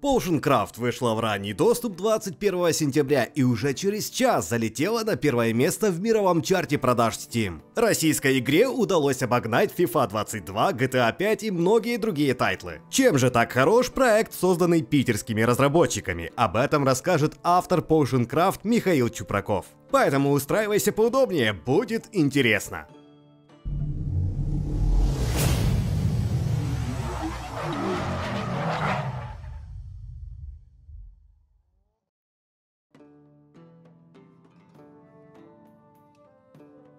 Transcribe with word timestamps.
Potion 0.00 0.40
Craft 0.40 0.74
вышла 0.76 1.14
в 1.14 1.20
ранний 1.20 1.52
доступ 1.52 1.96
21 1.96 2.72
сентября 2.72 3.24
и 3.24 3.42
уже 3.42 3.74
через 3.74 4.10
час 4.10 4.48
залетела 4.48 5.02
на 5.02 5.16
первое 5.16 5.52
место 5.52 5.90
в 5.90 6.00
мировом 6.00 6.40
чарте 6.40 6.78
продаж 6.78 7.14
Steam. 7.14 7.62
Российской 7.74 8.38
игре 8.38 8.68
удалось 8.68 9.22
обогнать 9.22 9.72
FIFA 9.76 10.08
22, 10.08 10.72
GTA 10.72 11.16
5 11.16 11.42
и 11.42 11.50
многие 11.50 11.96
другие 11.96 12.34
title 12.34 12.67
ы. 12.67 12.80
Чем 12.88 13.18
же 13.18 13.30
так 13.30 13.50
хорош 13.50 13.90
проект, 13.90 14.32
созданный 14.34 14.82
питерскими 14.82 15.42
разработчиками? 15.42 16.30
Об 16.36 16.56
этом 16.56 16.84
расскажет 16.84 17.34
автор 17.42 17.80
Potion 17.80 18.28
Craft 18.28 18.60
Михаил 18.62 19.08
Чупраков. 19.08 19.66
Поэтому 19.90 20.30
устраивайся 20.30 20.92
поудобнее, 20.92 21.54
будет 21.54 22.06
интересно. 22.12 22.86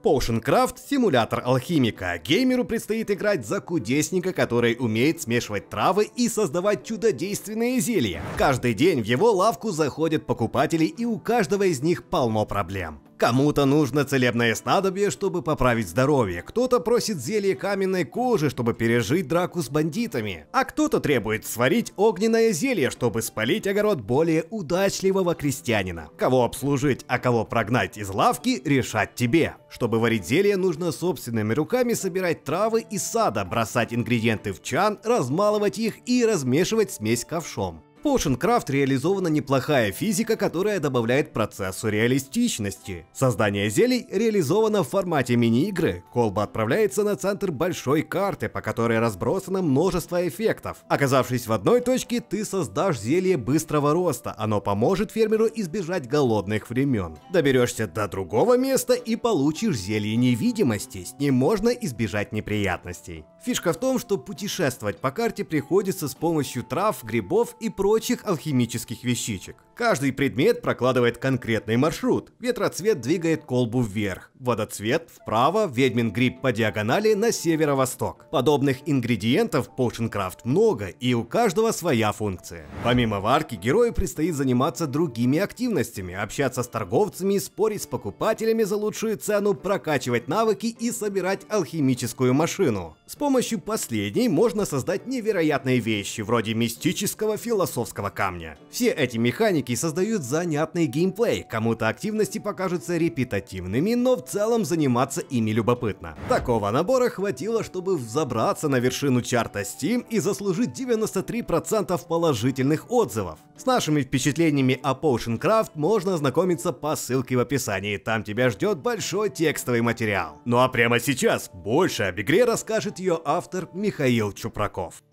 Potioncraft– 0.02 0.78
симулятор 0.90 1.42
алхимика. 1.44 2.18
Геймеру 2.18 2.64
предстоит 2.64 3.12
играть 3.12 3.46
за 3.46 3.60
кудесника, 3.60 4.32
который 4.32 4.78
умеет 4.80 5.22
смешивать 5.22 5.70
травы 5.70 6.10
и 6.16 6.30
создавать 6.30 6.86
чудодейственные 6.86 7.82
зелья. 7.82 8.22
Каждый 8.38 8.74
день 8.74 9.02
в 9.02 9.06
его 9.06 9.32
лавку 9.32 9.72
заходят 9.72 10.26
покупатели 10.26 10.86
и 10.86 11.04
у 11.04 11.20
каждого 11.20 11.64
из 11.64 11.82
них 11.82 12.06
полно 12.06 12.46
проблем. 12.46 13.02
Кому-то 13.20 13.66
нужно 13.66 14.06
целебное 14.06 14.56
снадобье, 14.56 15.12
чтобы 15.12 15.42
поправить 15.42 15.90
здоровье, 15.90 16.42
кто-то 16.42 16.80
просит 16.80 17.18
зелье 17.18 17.54
каменной 17.54 18.06
кожи, 18.06 18.50
чтобы 18.50 18.74
пережить 18.74 19.28
драку 19.28 19.62
с 19.62 19.70
бандитами, 19.70 20.46
а 20.54 20.64
кто-то 20.64 21.02
требует 21.02 21.46
сварить 21.46 21.92
огненное 21.98 22.54
зелье, 22.54 22.90
чтобы 22.90 23.22
спалить 23.22 23.68
огород 23.68 24.00
более 24.00 24.46
удачливого 24.52 25.36
крестьянина. 25.36 26.08
Кого 26.16 26.46
обслужить, 26.46 27.04
а 27.10 27.20
кого 27.20 27.44
прогнать 27.44 27.98
из 27.98 28.08
лавки, 28.08 28.62
решать 28.64 29.16
тебе. 29.16 29.56
Чтобы 29.70 30.00
варить 30.00 30.26
зелье, 30.26 30.56
нужно 30.56 30.94
собственными 30.94 31.54
руками 31.54 31.96
собирать 31.96 32.46
травы 32.46 32.86
из 32.90 33.04
сада, 33.04 33.44
бросать 33.44 33.94
ингредиенты 33.94 34.54
в 34.54 34.64
чан, 34.64 34.98
размалывать 35.04 35.78
их 35.78 35.96
и 36.06 36.26
размешивать 36.26 36.94
смесь 36.94 37.26
ковшом. 37.26 37.84
Potioncraft 38.10 38.72
реализована 38.72 39.28
неплохая 39.28 39.92
физика, 39.92 40.36
которая 40.36 40.80
добавляет 40.80 41.32
процессу 41.32 41.90
реалистичности. 41.90 43.06
Создание 43.14 43.70
зелий 43.70 44.08
реализовано 44.10 44.84
в 44.84 44.90
формате 44.90 45.36
мини-игры. 45.36 46.04
Колба 46.12 46.42
отправляется 46.42 47.04
на 47.04 47.16
центр 47.16 47.52
большой 47.52 48.02
карты, 48.02 48.50
по 48.50 48.62
которой 48.62 48.98
разбросано 48.98 49.62
множество 49.62 50.28
эффектов. 50.28 50.78
Оказавшись 50.88 51.46
в 51.46 51.52
одной 51.52 51.82
точке, 51.82 52.20
ты 52.20 52.44
создашь 52.46 53.00
зелье 53.00 53.38
быстрого 53.38 53.94
роста. 53.94 54.34
Оно 54.40 54.60
поможет 54.60 55.12
фермеру 55.12 55.46
избежать 55.46 56.10
голодных 56.10 56.72
времен. 56.72 57.16
Доберешься 57.32 57.86
до 57.86 58.08
другого 58.08 58.58
места 58.58 58.96
и 58.96 59.18
получишь 59.18 59.78
зелье 59.78 60.16
невидимости. 60.16 61.04
С 61.04 61.14
ним 61.20 61.36
можно 61.36 61.70
избежать 61.70 62.32
неприятностей. 62.32 63.24
Фишка 63.46 63.72
в 63.72 63.78
том, 63.78 64.00
что 64.00 64.18
путешествовать 64.18 64.98
по 64.98 65.12
карте 65.12 65.46
приходится 65.46 66.08
с 66.08 66.16
помощью 66.16 66.64
трав, 66.64 67.04
грибов 67.04 67.56
и 67.60 67.70
прочих 67.70 67.99
прочих 68.00 68.24
алхимических 68.24 69.04
вещичек. 69.04 69.58
Каждый 69.80 70.12
предмет 70.12 70.62
прокладывает 70.62 71.20
конкретный 71.20 71.78
маршрут. 71.78 72.34
Ветроцвет 72.42 73.00
двигает 73.00 73.46
колбу 73.46 73.82
вверх, 73.82 74.30
водоцвет 74.38 75.10
вправо, 75.10 75.72
ведьмин 75.72 76.12
гриб 76.12 76.42
по 76.42 76.52
диагонали 76.52 77.14
на 77.14 77.32
северо-восток. 77.32 78.26
Подобных 78.30 78.80
ингредиентов 78.86 79.70
в 79.70 79.80
Potioncraft 79.80 80.40
много, 80.44 80.88
и 80.88 81.14
у 81.14 81.24
каждого 81.24 81.72
своя 81.72 82.12
функция. 82.12 82.66
Помимо 82.84 83.22
варки, 83.22 83.56
герою 83.56 83.94
предстоит 83.94 84.36
заниматься 84.36 84.86
другими 84.86 85.40
активностями, 85.40 86.14
общаться 86.14 86.62
с 86.62 86.68
торговцами, 86.68 87.38
спорить 87.38 87.84
с 87.84 87.88
покупателями 87.88 88.64
за 88.64 88.76
лучшую 88.76 89.16
цену, 89.16 89.54
прокачивать 89.54 90.28
навыки 90.28 90.76
и 90.78 90.92
собирать 90.92 91.46
алхимическую 91.48 92.34
машину. 92.34 92.98
С 93.06 93.16
помощью 93.16 93.60
последней 93.60 94.28
можно 94.28 94.66
создать 94.66 95.08
невероятные 95.08 95.80
вещи, 95.80 96.20
вроде 96.20 96.54
мистического 96.54 97.38
философского 97.38 98.10
камня. 98.10 98.58
Все 98.70 98.90
эти 98.90 99.18
механики 99.18 99.69
создают 99.76 100.24
занятный 100.24 100.86
геймплей, 100.86 101.44
кому-то 101.44 101.88
активности 101.88 102.40
покажутся 102.40 102.98
репетативными, 102.98 103.94
но 103.94 104.16
в 104.16 104.26
целом 104.26 104.66
заниматься 104.66 105.22
ими 105.22 105.52
любопытно. 105.52 106.16
Такого 106.28 106.70
набора 106.72 107.10
хватило, 107.10 107.64
чтобы 107.64 107.98
взобраться 107.98 108.70
на 108.70 108.80
вершину 108.80 109.22
чарта 109.22 109.62
Steam 109.62 110.06
и 110.10 110.20
заслужить 110.20 110.80
93% 110.80 112.00
положительных 112.08 112.92
отзывов. 112.92 113.40
С 113.58 113.66
нашими 113.66 114.02
впечатлениями 114.02 114.80
о 114.82 114.94
Potioncraft 114.94 115.72
можно 115.76 116.14
ознакомиться 116.14 116.72
по 116.72 116.96
ссылке 116.96 117.36
в 117.36 117.40
описании, 117.40 117.98
там 117.98 118.24
тебя 118.24 118.50
ждет 118.50 118.80
большой 118.80 119.30
текстовый 119.30 119.82
материал. 119.82 120.42
Ну 120.46 120.60
а 120.60 120.70
прямо 120.70 121.00
сейчас 121.00 121.50
больше 121.54 122.04
об 122.04 122.20
игре 122.20 122.46
расскажет 122.46 123.00
ее 123.00 123.20
автор 123.26 123.70
Михаил 123.74 124.32
Чупраков. 124.32 125.04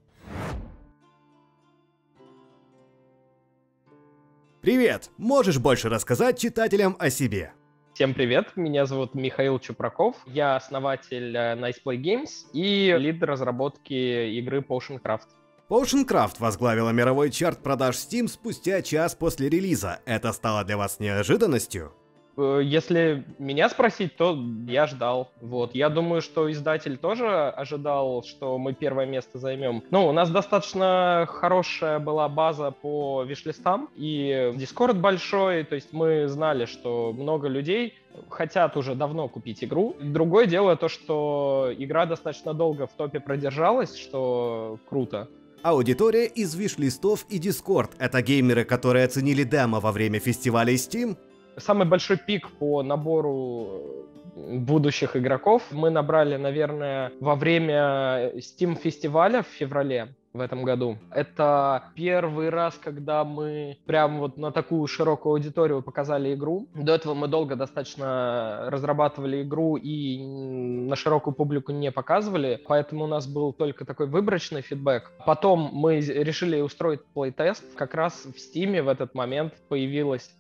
Привет! 4.67 5.11
Можешь 5.17 5.61
больше 5.61 5.89
рассказать 5.89 6.41
читателям 6.41 6.97
о 6.99 7.09
себе? 7.09 7.53
Всем 7.95 8.15
привет, 8.15 8.57
меня 8.57 8.85
зовут 8.85 9.15
Михаил 9.15 9.61
Чупраков, 9.61 10.17
я 10.27 10.57
основатель 10.57 11.37
э, 11.37 11.55
Nice 11.55 11.77
Play 11.87 12.03
Games 12.03 12.31
и 12.53 12.93
лид 12.99 13.23
разработки 13.23 13.95
игры 14.41 14.67
Potioncraft. 14.69 15.29
Potioncraft 15.71 16.39
возглавила 16.41 16.91
мировой 16.91 17.31
чарт 17.31 17.63
продаж 17.63 17.95
Steam 17.95 18.27
спустя 18.27 18.83
час 18.83 19.15
после 19.15 19.49
релиза. 19.49 20.01
Это 20.05 20.33
стало 20.33 20.65
для 20.65 20.77
вас 20.77 20.99
неожиданностью? 20.99 21.93
Э, 22.37 22.61
если 22.63 23.25
меня 23.39 23.69
спросить, 23.69 24.17
то 24.17 24.39
я 24.67 24.87
ждал. 24.87 25.31
Вот. 25.41 25.75
Я 25.75 25.89
думаю, 25.89 26.21
что 26.21 26.51
издатель 26.51 26.97
тоже 26.99 27.27
ожидал, 27.49 28.23
что 28.25 28.59
мы 28.59 28.75
первое 28.75 29.07
место 29.07 29.39
займем. 29.39 29.83
Ну, 29.91 30.07
у 30.07 30.13
нас 30.13 30.31
достаточно 30.31 31.27
хорошая 31.29 31.99
была 31.99 32.29
база 32.29 32.71
по 32.71 33.23
вишлистам, 33.23 33.89
и 33.97 34.53
Discord 34.55 34.95
большой, 34.95 35.65
то 35.65 35.75
есть 35.75 35.93
мы 35.93 36.29
знали, 36.29 36.67
что 36.67 37.13
много 37.13 37.49
людей 37.49 37.95
хотят 38.29 38.77
уже 38.77 38.95
давно 38.95 39.29
купить 39.29 39.63
игру. 39.63 39.97
Другое 40.01 40.47
дело 40.47 40.77
то, 40.77 40.89
что 40.89 41.71
игра 41.77 42.07
достаточно 42.07 42.55
долго 42.55 42.87
в 42.87 42.93
топе 42.93 43.21
продержалась, 43.21 43.97
что 43.97 44.79
круто. 44.89 45.29
Аудитория 45.63 46.27
из 46.27 46.55
виш-листов 46.55 47.27
и 47.29 47.41
Discord— 47.41 47.91
это 47.99 48.23
геймеры, 48.23 48.65
которые 48.65 49.05
оценили 49.05 49.43
демо 49.43 49.81
во 49.81 49.91
время 49.91 50.21
фестиваля 50.21 50.73
Steam 50.75 51.17
самый 51.57 51.87
большой 51.87 52.17
пик 52.17 52.49
по 52.59 52.83
набору 52.83 54.07
э, 54.37 54.59
будущих 54.59 55.17
игроков 55.17 55.63
мы 55.71 55.91
набрали, 55.91 56.37
наверное, 56.37 57.13
во 57.21 57.35
время 57.35 58.33
Steam 58.37 58.77
фестиваля 58.77 59.43
в 59.43 59.47
феврале 59.47 60.15
в 60.37 60.41
этом 60.41 60.63
году. 60.63 60.99
Это 61.11 61.85
первый 61.95 62.51
раз, 62.51 62.79
когда 62.83 63.25
мы 63.25 63.79
прям 63.87 64.19
вот 64.19 64.37
на 64.37 64.53
такую 64.53 64.87
широкую 64.87 65.33
аудиторию 65.33 65.83
показали 65.83 66.35
игру. 66.35 66.69
До 66.75 66.95
этого 66.95 67.15
мы 67.15 67.29
долго 67.29 67.57
достаточно 67.57 68.67
разрабатывали 68.69 69.43
игру 69.43 69.77
и 69.77 70.23
на 70.23 70.95
широкую 70.95 71.35
публику 71.35 71.73
не 71.73 71.91
показывали, 71.91 72.61
поэтому 72.69 73.05
у 73.05 73.09
нас 73.09 73.27
был 73.27 73.53
только 73.53 73.85
такой 73.85 74.07
выборочный 74.07 74.61
фидбэк. 74.61 75.11
Потом 75.25 75.71
мы 75.73 76.01
решили 76.01 76.61
устроить 76.61 77.05
плейтест. 77.15 77.65
Как 77.75 77.95
раз 77.95 78.27
в 78.27 78.37
Steam 78.37 78.83
в 78.83 78.89
этот 78.89 79.15
момент 79.15 79.55
появилась 79.69 80.31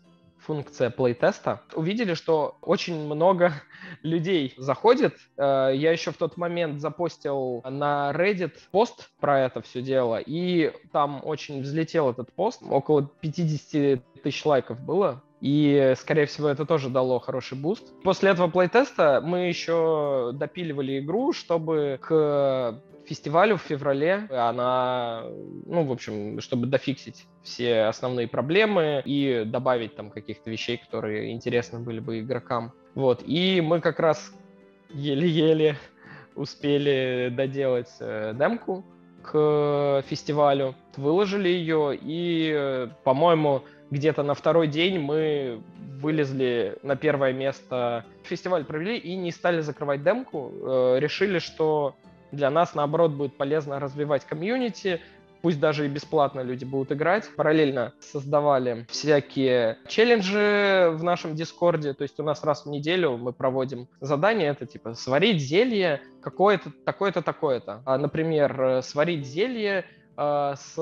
функция 0.46 0.90
playtest 0.91 1.48
а, 1.48 1.62
увидели, 1.74 2.14
что 2.14 2.56
очень 2.62 3.04
много 3.06 3.52
людей 4.02 4.54
заходит. 4.56 5.16
Э, 5.36 5.72
я 5.74 5.90
еще 5.90 6.12
в 6.12 6.16
тот 6.16 6.36
момент 6.36 6.80
запостил 6.80 7.62
на 7.64 8.12
Reddit 8.14 8.52
пост 8.70 9.10
про 9.18 9.40
это 9.40 9.60
все 9.60 9.82
дело, 9.82 10.18
и 10.24 10.72
там 10.92 11.20
очень 11.24 11.62
взлетел 11.62 12.10
этот 12.10 12.32
пост. 12.32 12.62
Около 12.68 13.10
50 13.21 14.22
тысяч 14.22 14.44
лайков 14.44 14.80
было. 14.80 15.22
И, 15.41 15.94
скорее 15.98 16.27
всего, 16.27 16.48
это 16.48 16.65
тоже 16.65 16.88
дало 16.88 17.18
хороший 17.18 17.59
boost. 17.59 17.92
После 18.03 18.30
этого 18.30 18.48
playtest 18.48 19.12
а 19.12 19.21
мы 19.22 19.48
еще 19.48 20.30
допиливали 20.33 20.98
игру, 20.98 21.33
чтобы 21.33 21.98
к 22.00 22.80
фестивалю 23.06 23.56
в 23.56 23.62
феврале 23.62 24.27
она, 24.30 25.24
ну, 25.66 25.84
в 25.84 25.92
общем, 25.92 26.41
чтобы 26.41 26.66
дофиксить 26.66 27.27
все 27.42 27.83
основные 27.84 28.28
проблемы 28.28 29.03
и 29.04 29.44
добавить 29.47 29.94
там 29.94 30.10
каких-то 30.10 30.50
вещей, 30.50 30.78
которые 30.78 31.33
интересны 31.33 31.80
были 31.80 32.00
бы 32.00 32.21
игрокам. 32.21 32.72
Вот, 32.94 33.22
и 33.24 33.60
мы 33.60 33.80
как 33.80 34.00
раз 34.00 34.33
еле-еле 34.91 35.77
успели 36.34 37.33
доделать 37.34 37.91
э, 38.00 38.34
демку 38.34 38.84
к 39.22 40.03
фестивалю, 40.09 40.74
выложили 40.97 41.48
ее, 41.48 41.98
и, 42.00 42.88
по-моему, 43.04 43.65
где-то 43.91 44.22
на 44.22 44.34
второй 44.34 44.68
день 44.68 44.98
мы 44.98 45.62
вылезли 46.00 46.77
на 46.83 46.97
первое 46.97 47.33
место. 47.33 48.04
Фестиваль 48.24 48.65
провели 48.65 48.97
и 48.98 49.16
не 49.16 49.30
стали 49.30 49.60
закрывать 49.60 50.03
демку. 50.03 50.53
Э, 50.53 50.97
решили, 50.98 51.38
что 51.38 51.97
для 52.33 52.50
нас, 52.50 52.74
наоборот, 52.74 53.12
будет 53.12 53.36
полезно 53.36 53.78
развивать 53.80 54.24
комьюнити, 54.24 55.00
пусть 55.42 55.60
даже 55.60 55.86
и 55.86 55.88
бесплатно 55.88 56.41
люди 56.41 56.65
будут 56.65 56.92
играть. 56.92 57.28
Параллельно 57.36 57.92
создавали 58.00 58.84
всякие 58.88 59.78
челленджи 59.86 60.91
в 60.92 61.03
нашем 61.03 61.34
Дискорде, 61.34 61.94
то 61.94 62.03
есть 62.03 62.18
у 62.18 62.24
нас 62.24 62.42
раз 62.42 62.66
в 62.66 62.68
неделю 62.68 63.16
мы 63.16 63.33
проводим 63.33 63.88
задание, 64.00 64.48
это 64.48 64.66
типа 64.66 64.94
сварить 64.94 65.41
зелье 65.41 66.03
какое-то, 66.21 66.72
такое-то, 66.84 67.22
такое-то. 67.22 67.83
А, 67.84 67.97
например, 67.97 68.80
сварить 68.83 69.24
зелье 69.24 69.84
с 70.16 70.77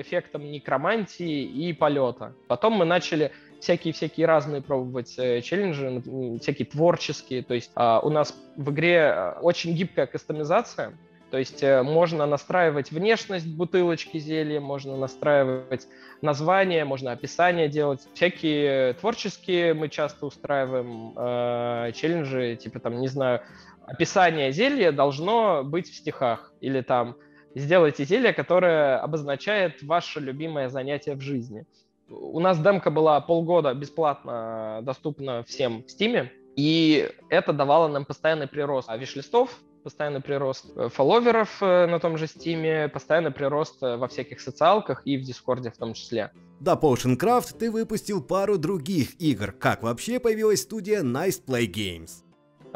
эффектом 0.00 0.50
некромантии 0.50 1.42
и 1.44 1.72
полета. 1.72 2.34
Потом 2.46 2.74
мы 2.74 2.84
начали 2.84 3.32
всякие-всякие 3.60 4.26
разные 4.26 4.62
пробовать 4.62 5.14
э, 5.18 5.40
челленджи, 5.40 6.02
всякие 6.40 6.66
творческие. 6.66 7.42
То 7.42 7.54
есть 7.54 7.70
э, 7.74 8.00
у 8.02 8.10
нас 8.10 8.34
в 8.56 8.70
игре 8.70 9.12
э, 9.14 9.30
очень 9.40 9.74
гибкая 9.74 10.06
кастомизация, 10.06 10.92
то 11.30 11.38
есть 11.38 11.62
э, 11.62 11.82
можно 11.82 12.26
настраивать 12.26 12.92
внешность 12.92 13.46
бутылочки 13.46 14.18
зелья, 14.18 14.60
можно 14.60 14.96
настраивать 14.96 15.88
название, 16.22 16.84
можно 16.84 17.12
описание 17.12 17.68
делать. 17.68 18.06
Всякие 18.14 18.92
творческие 18.94 19.74
мы 19.74 19.88
часто 19.88 20.26
устраиваем 20.26 21.12
э, 21.16 21.92
челленджи, 21.94 22.56
типа 22.56 22.78
там, 22.78 23.00
не 23.00 23.08
знаю, 23.08 23.40
описание 23.86 24.52
зелья 24.52 24.92
должно 24.92 25.64
быть 25.64 25.90
в 25.90 25.96
стихах. 25.96 26.52
Или 26.60 26.80
там 26.80 27.16
сделайте 27.56 28.04
зелье, 28.04 28.32
которое 28.32 28.98
обозначает 28.98 29.82
ваше 29.82 30.20
любимое 30.20 30.68
занятие 30.68 31.14
в 31.14 31.20
жизни. 31.20 31.66
У 32.08 32.38
нас 32.38 32.58
демка 32.60 32.90
была 32.90 33.20
полгода 33.20 33.74
бесплатно 33.74 34.80
доступна 34.82 35.42
всем 35.42 35.82
в 35.82 35.90
Стиме, 35.90 36.32
и 36.54 37.10
это 37.28 37.52
давало 37.52 37.88
нам 37.88 38.04
постоянный 38.04 38.46
прирост 38.46 38.88
виш-листов, 38.96 39.58
постоянный 39.82 40.20
прирост 40.20 40.66
э, 40.76 40.88
фолловеров 40.88 41.58
э, 41.60 41.86
на 41.86 41.98
том 41.98 42.16
же 42.16 42.26
Стиме, 42.26 42.88
постоянный 42.88 43.30
прирост 43.30 43.82
э, 43.82 43.96
во 43.96 44.08
всяких 44.08 44.40
социалках 44.40 45.02
и 45.04 45.16
в 45.16 45.22
Дискорде 45.22 45.70
в 45.70 45.76
том 45.76 45.94
числе. 45.94 46.32
Да, 46.60 46.74
Potion 46.74 47.18
Craft 47.18 47.58
ты 47.58 47.70
выпустил 47.70 48.22
пару 48.22 48.58
других 48.58 49.20
игр. 49.20 49.52
Как 49.52 49.82
вообще 49.82 50.18
появилась 50.18 50.62
студия 50.62 51.02
Nice 51.02 51.40
Play 51.44 51.66
Games? 51.66 52.25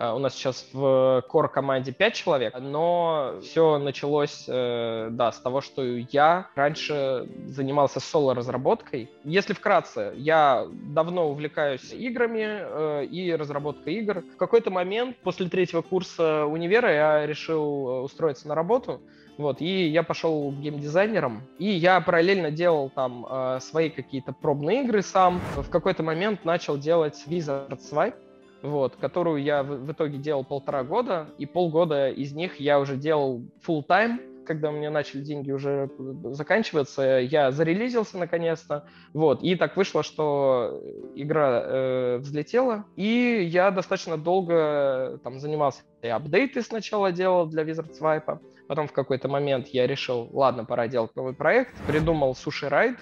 А, 0.01 0.15
у 0.15 0.19
нас 0.19 0.35
сейчас 0.35 0.67
в 0.73 1.23
core 1.29 1.49
команде 1.49 1.93
5 1.93 2.15
человек, 2.15 2.55
но 2.59 3.35
все 3.43 3.79
началось, 3.79 4.47
э, 4.49 5.09
да, 5.11 5.31
с 5.31 5.39
того, 5.41 5.61
что 5.61 5.83
я 5.83 6.49
раньше 6.55 7.29
занимался 7.45 8.01
соло-разработкой. 8.01 9.11
Если 9.25 9.53
вкратце, 9.53 10.15
я 10.17 10.67
давно 10.71 11.29
увлекаюсь 11.29 11.93
играми 11.93 12.47
э, 12.49 13.05
и 13.05 13.31
разработкой 13.35 13.95
игр. 13.97 14.23
В 14.23 14.39
какой-то 14.39 14.71
момент 14.71 15.19
после 15.19 15.51
третьего 15.51 15.83
курса 15.83 16.47
универа 16.47 16.91
я 16.91 17.27
решил 17.27 17.63
э, 17.63 18.01
устроиться 18.01 18.49
на 18.49 18.55
работу. 18.55 19.03
Вот, 19.37 19.61
и 19.61 19.87
я 19.87 20.03
пошел 20.03 20.51
геймдизайнером, 20.53 21.43
и 21.59 21.67
я 21.67 22.01
параллельно 22.01 22.51
делал 22.51 22.89
там 22.89 23.27
э, 23.29 23.59
свои 23.61 23.91
какие-то 23.91 24.33
пробные 24.33 24.83
игры 24.83 25.03
сам. 25.03 25.43
В 25.57 25.69
какой-то 25.69 26.03
момент 26.03 26.47
начал 26.47 26.79
делать 26.79 27.23
Wizard 27.27 27.79
Swipe, 27.79 28.17
вот, 28.63 28.97
которую 28.97 29.43
я 29.43 29.63
в, 29.63 29.91
итоге 29.93 30.19
делал 30.19 30.45
полтора 30.45 30.85
года, 30.85 31.29
и 31.39 31.47
полгода 31.47 32.11
из 32.11 32.33
них 32.33 32.61
я 32.61 32.79
уже 32.79 32.97
делал 32.97 33.43
full 33.67 33.87
time, 33.87 34.19
когда 34.45 34.71
у 34.71 34.73
меня 34.73 34.91
начали 34.91 35.21
деньги 35.21 35.53
уже 35.53 35.91
заканчиваться, 36.33 37.03
я 37.03 37.53
зарелизился 37.53 38.19
наконец-то, 38.19 38.85
вот, 39.13 39.43
и 39.43 39.55
так 39.55 39.77
вышло, 39.77 40.03
что 40.03 40.83
игра 41.15 41.63
э, 41.63 42.17
взлетела, 42.19 42.85
и 42.97 43.49
я 43.49 43.71
достаточно 43.71 44.17
долго 44.17 45.21
там 45.23 45.39
занимался, 45.39 45.83
и 46.03 46.09
апдейты 46.09 46.63
сначала 46.63 47.13
делал 47.13 47.47
для 47.47 47.63
Wizard 47.63 47.93
Swipe, 47.97 48.41
потом 48.67 48.89
в 48.89 48.93
какой-то 48.93 49.29
момент 49.29 49.69
я 49.69 49.87
решил, 49.87 50.29
ладно, 50.33 50.65
пора 50.65 50.89
делать 50.89 51.15
новый 51.15 51.35
проект, 51.35 51.73
придумал 51.87 52.35
Суши 52.35 52.69
Райд, 52.69 52.97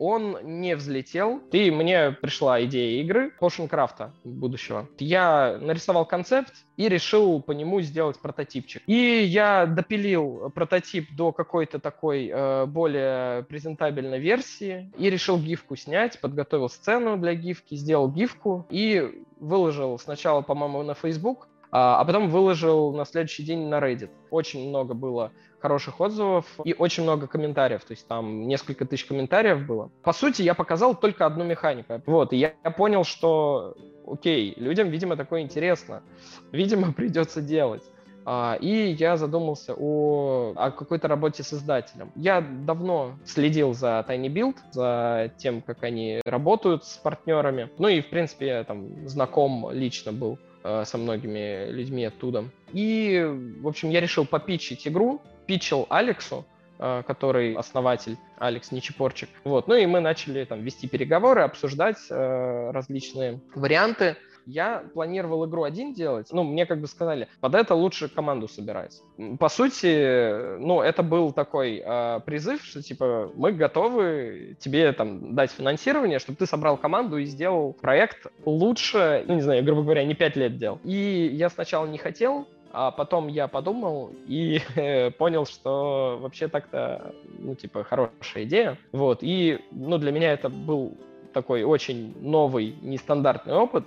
он 0.00 0.38
не 0.42 0.74
взлетел. 0.74 1.40
И 1.52 1.70
мне 1.70 2.10
пришла 2.10 2.64
идея 2.64 3.02
игры 3.02 3.32
Craft 3.38 4.10
будущего. 4.24 4.88
Я 4.98 5.58
нарисовал 5.60 6.06
концепт 6.06 6.54
и 6.78 6.88
решил 6.88 7.42
по 7.42 7.52
нему 7.52 7.82
сделать 7.82 8.18
прототипчик. 8.18 8.82
И 8.86 9.22
я 9.22 9.66
допилил 9.66 10.50
прототип 10.54 11.14
до 11.14 11.32
какой-то 11.32 11.78
такой 11.78 12.30
э, 12.32 12.64
более 12.64 13.42
презентабельной 13.44 14.18
версии 14.18 14.90
и 14.96 15.10
решил 15.10 15.38
гифку 15.38 15.76
снять, 15.76 16.18
подготовил 16.20 16.70
сцену 16.70 17.18
для 17.18 17.34
гифки, 17.34 17.74
сделал 17.74 18.10
гифку 18.10 18.66
и 18.70 19.22
выложил 19.38 19.98
сначала, 19.98 20.40
по-моему, 20.40 20.82
на 20.82 20.94
Facebook, 20.94 21.48
а, 21.72 22.00
а 22.00 22.04
потом 22.04 22.28
выложил 22.28 22.92
на 22.92 23.04
следующий 23.04 23.42
день 23.42 23.68
на 23.68 23.78
Reddit. 23.78 24.10
Очень 24.30 24.68
много 24.68 24.94
было 24.94 25.32
хороших 25.60 26.00
отзывов 26.00 26.46
и 26.64 26.74
очень 26.74 27.02
много 27.02 27.26
комментариев, 27.26 27.84
то 27.84 27.92
есть 27.92 28.08
там 28.08 28.48
несколько 28.48 28.86
тысяч 28.86 29.04
комментариев 29.04 29.66
было. 29.66 29.90
По 30.02 30.12
сути, 30.12 30.42
я 30.42 30.54
показал 30.54 30.94
только 30.94 31.26
одну 31.26 31.44
механику. 31.44 32.02
Вот, 32.06 32.32
и 32.32 32.36
я, 32.36 32.54
я 32.64 32.70
понял, 32.70 33.04
что, 33.04 33.76
окей, 34.06 34.54
людям, 34.56 34.88
видимо, 34.88 35.16
такое 35.16 35.42
интересно. 35.42 36.02
Видимо, 36.50 36.92
придется 36.96 37.42
делать. 37.42 37.82
А, 38.24 38.56
и 38.60 38.92
я 38.92 39.16
задумался 39.16 39.74
о, 39.76 40.52
о 40.56 40.70
какой-то 40.70 41.08
работе 41.08 41.42
с 41.42 41.52
издателем. 41.52 42.12
Я 42.16 42.40
давно 42.40 43.18
следил 43.24 43.72
за 43.72 44.04
Tiny 44.08 44.28
Build, 44.28 44.56
за 44.72 45.32
тем, 45.38 45.62
как 45.62 45.82
они 45.82 46.20
работают 46.24 46.84
с 46.84 46.96
партнерами. 46.98 47.70
Ну 47.78 47.88
и, 47.88 48.00
в 48.00 48.10
принципе, 48.10 48.46
я 48.46 48.64
там 48.64 49.08
знаком 49.08 49.70
лично 49.72 50.12
был 50.12 50.38
со 50.62 50.98
многими 50.98 51.70
людьми 51.70 52.04
оттуда. 52.04 52.44
И, 52.72 53.24
в 53.60 53.66
общем, 53.66 53.90
я 53.90 54.00
решил 54.00 54.26
попичить 54.26 54.86
игру, 54.86 55.20
питчил 55.46 55.86
Алексу, 55.90 56.44
э, 56.78 57.02
который 57.06 57.54
основатель, 57.54 58.16
Алекс 58.38 58.70
Нечепорчик. 58.70 59.28
Вот. 59.44 59.68
Ну 59.68 59.74
и 59.74 59.86
мы 59.86 60.00
начали 60.00 60.44
там 60.44 60.62
вести 60.62 60.86
переговоры, 60.86 61.42
обсуждать 61.42 61.98
э, 62.08 62.70
различные 62.70 63.40
варианты. 63.54 64.16
Я 64.46 64.84
планировал 64.94 65.46
игру 65.46 65.64
один 65.64 65.92
делать, 65.92 66.28
ну, 66.32 66.42
мне 66.42 66.66
как 66.66 66.80
бы 66.80 66.86
сказали, 66.86 67.28
под 67.40 67.54
это 67.54 67.74
лучше 67.74 68.08
команду 68.08 68.48
собирать. 68.48 69.00
По 69.38 69.48
сути, 69.48 70.58
ну, 70.58 70.80
это 70.80 71.02
был 71.02 71.32
такой 71.32 71.82
э, 71.84 72.20
призыв, 72.24 72.62
что, 72.64 72.82
типа, 72.82 73.30
мы 73.34 73.52
готовы 73.52 74.56
тебе, 74.60 74.92
там, 74.92 75.34
дать 75.34 75.50
финансирование, 75.50 76.18
чтобы 76.18 76.38
ты 76.38 76.46
собрал 76.46 76.76
команду 76.76 77.18
и 77.18 77.24
сделал 77.24 77.72
проект 77.72 78.26
лучше, 78.44 79.24
ну, 79.26 79.34
не 79.34 79.42
знаю, 79.42 79.64
грубо 79.64 79.82
говоря, 79.82 80.04
не 80.04 80.14
пять 80.14 80.36
лет 80.36 80.56
делал. 80.56 80.78
И 80.84 81.30
я 81.32 81.50
сначала 81.50 81.86
не 81.86 81.98
хотел, 81.98 82.46
а 82.72 82.90
потом 82.90 83.28
я 83.28 83.48
подумал 83.48 84.12
и 84.26 84.60
понял, 85.18 85.46
что 85.46 86.18
вообще 86.20 86.48
так-то, 86.48 87.14
ну, 87.38 87.54
типа, 87.54 87.84
хорошая 87.84 88.44
идея. 88.44 88.78
Вот, 88.92 89.18
и, 89.22 89.60
ну, 89.72 89.98
для 89.98 90.12
меня 90.12 90.32
это 90.32 90.48
был 90.48 90.96
такой 91.32 91.62
очень 91.62 92.14
новый, 92.20 92.76
нестандартный 92.82 93.54
опыт. 93.54 93.84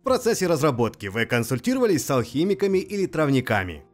В 0.00 0.04
процессе 0.04 0.46
разработки 0.46 1.06
вы 1.06 1.26
консультировались 1.26 2.06
с 2.06 2.10
алхимиками 2.10 2.78
или 2.78 3.06
травниками? 3.06 3.84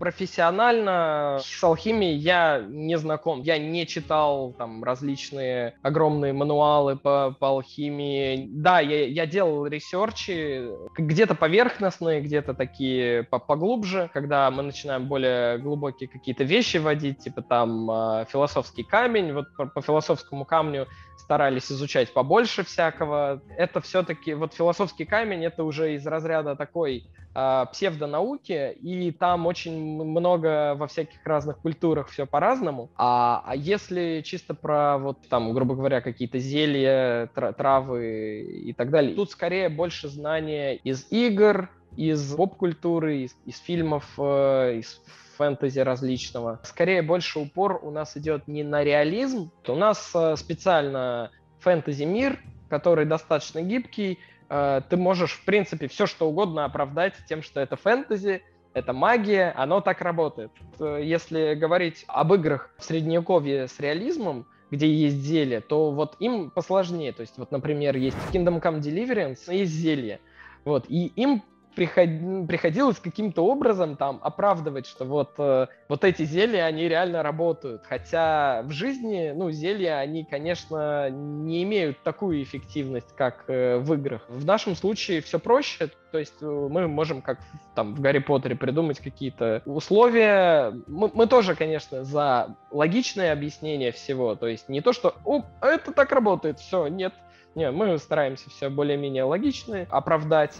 профессионально 0.00 1.40
с 1.44 1.62
алхимией 1.62 2.16
я 2.16 2.64
не 2.66 2.96
знаком. 2.96 3.42
Я 3.42 3.58
не 3.58 3.86
читал 3.86 4.54
там 4.56 4.82
различные 4.82 5.74
огромные 5.82 6.32
мануалы 6.32 6.96
по, 6.96 7.36
по 7.38 7.48
алхимии. 7.48 8.48
Да, 8.50 8.80
я, 8.80 9.06
я 9.06 9.26
делал 9.26 9.66
ресерчи, 9.66 10.70
где-то 10.96 11.34
поверхностные, 11.34 12.22
где-то 12.22 12.54
такие 12.54 13.24
поглубже, 13.24 14.10
когда 14.14 14.50
мы 14.50 14.62
начинаем 14.62 15.06
более 15.06 15.58
глубокие 15.58 16.08
какие-то 16.08 16.44
вещи 16.44 16.78
вводить, 16.78 17.18
типа 17.18 17.42
там 17.42 17.90
э, 17.90 18.24
философский 18.32 18.84
камень. 18.84 19.34
Вот 19.34 19.54
по, 19.54 19.66
по 19.66 19.82
философскому 19.82 20.46
камню 20.46 20.86
старались 21.20 21.70
изучать 21.70 22.12
побольше 22.12 22.64
всякого. 22.64 23.40
Это 23.56 23.80
все-таки, 23.80 24.34
вот 24.34 24.54
философский 24.54 25.04
камень, 25.04 25.44
это 25.44 25.64
уже 25.64 25.94
из 25.94 26.06
разряда 26.06 26.56
такой 26.56 27.04
э, 27.34 27.66
псевдонауки, 27.72 28.72
и 28.72 29.12
там 29.12 29.46
очень 29.46 29.78
много 30.02 30.74
во 30.74 30.86
всяких 30.86 31.24
разных 31.24 31.58
культурах 31.58 32.08
все 32.08 32.26
по-разному. 32.26 32.90
А, 32.96 33.42
а 33.46 33.54
если 33.54 34.22
чисто 34.24 34.54
про, 34.54 34.98
вот 34.98 35.18
там, 35.28 35.52
грубо 35.52 35.74
говоря, 35.74 36.00
какие-то 36.00 36.38
зелья, 36.38 37.28
травы 37.34 38.40
и 38.40 38.72
так 38.72 38.90
далее, 38.90 39.14
тут 39.14 39.30
скорее 39.30 39.68
больше 39.68 40.08
знания 40.08 40.76
из 40.76 41.06
игр, 41.10 41.68
из 41.96 42.34
поп-культуры, 42.34 43.18
из, 43.18 43.36
из 43.46 43.58
фильмов, 43.58 44.04
э, 44.18 44.78
из 44.78 45.00
фэнтези 45.40 45.80
различного. 45.80 46.60
Скорее 46.64 47.00
больше 47.00 47.38
упор 47.38 47.80
у 47.82 47.90
нас 47.90 48.14
идет 48.14 48.46
не 48.46 48.62
на 48.62 48.84
реализм, 48.84 49.50
у 49.66 49.74
нас 49.74 50.12
э, 50.14 50.36
специально 50.36 51.30
фэнтези-мир, 51.60 52.38
который 52.68 53.06
достаточно 53.06 53.62
гибкий, 53.62 54.18
э, 54.50 54.82
ты 54.90 54.98
можешь, 54.98 55.32
в 55.32 55.46
принципе, 55.46 55.88
все 55.88 56.04
что 56.04 56.28
угодно 56.28 56.66
оправдать 56.66 57.14
тем, 57.26 57.42
что 57.42 57.58
это 57.58 57.76
фэнтези, 57.76 58.42
это 58.74 58.92
магия, 58.92 59.54
оно 59.56 59.80
так 59.80 60.02
работает. 60.02 60.50
Э, 60.78 61.00
если 61.02 61.54
говорить 61.54 62.04
об 62.06 62.34
играх 62.34 62.68
в 62.76 62.84
Средневековье 62.84 63.66
с 63.66 63.80
реализмом, 63.80 64.46
где 64.70 64.92
есть 64.92 65.16
зелье, 65.16 65.62
то 65.62 65.90
вот 65.90 66.16
им 66.20 66.50
посложнее. 66.50 67.14
То 67.14 67.22
есть, 67.22 67.38
вот, 67.38 67.50
например, 67.50 67.96
есть 67.96 68.18
Kingdom 68.30 68.60
Come 68.60 68.80
Deliverance, 68.80 69.50
есть 69.50 69.72
зелье. 69.72 70.20
Вот, 70.66 70.84
и 70.90 71.06
им 71.16 71.42
приход... 71.74 72.46
приходилось 72.48 72.98
каким-то 72.98 73.44
образом 73.44 73.96
там 73.96 74.20
оправдывать, 74.22 74.86
что 74.86 75.04
вот, 75.04 75.34
э, 75.38 75.66
вот 75.88 76.04
эти 76.04 76.24
зелья, 76.24 76.64
они 76.64 76.88
реально 76.88 77.22
работают. 77.22 77.82
Хотя 77.84 78.62
в 78.64 78.70
жизни, 78.70 79.32
ну, 79.34 79.50
зелья, 79.50 79.98
они, 79.98 80.24
конечно, 80.24 81.10
не 81.10 81.62
имеют 81.62 82.02
такую 82.02 82.42
эффективность, 82.42 83.14
как 83.16 83.44
э, 83.48 83.78
в 83.78 83.92
играх. 83.94 84.22
В 84.28 84.44
нашем 84.44 84.76
случае 84.76 85.20
все 85.20 85.38
проще, 85.38 85.90
то 86.12 86.18
есть 86.18 86.42
э, 86.42 86.46
мы 86.46 86.88
можем, 86.88 87.22
как 87.22 87.38
там 87.74 87.94
в 87.94 88.00
Гарри 88.00 88.18
Поттере, 88.18 88.56
придумать 88.56 89.00
какие-то 89.00 89.62
условия. 89.64 90.72
Мы, 90.86 91.10
мы 91.14 91.26
тоже, 91.26 91.54
конечно, 91.54 92.04
за 92.04 92.56
логичное 92.70 93.32
объяснение 93.32 93.92
всего. 93.92 94.34
То 94.34 94.46
есть 94.46 94.68
не 94.68 94.80
то, 94.80 94.92
что 94.92 95.14
«О, 95.24 95.42
это 95.60 95.92
так 95.92 96.12
работает, 96.12 96.58
все, 96.58 96.86
нет». 96.88 97.14
Не, 97.56 97.72
мы 97.72 97.98
стараемся 97.98 98.48
все 98.48 98.70
более-менее 98.70 99.24
логично 99.24 99.86
оправдать. 99.90 100.56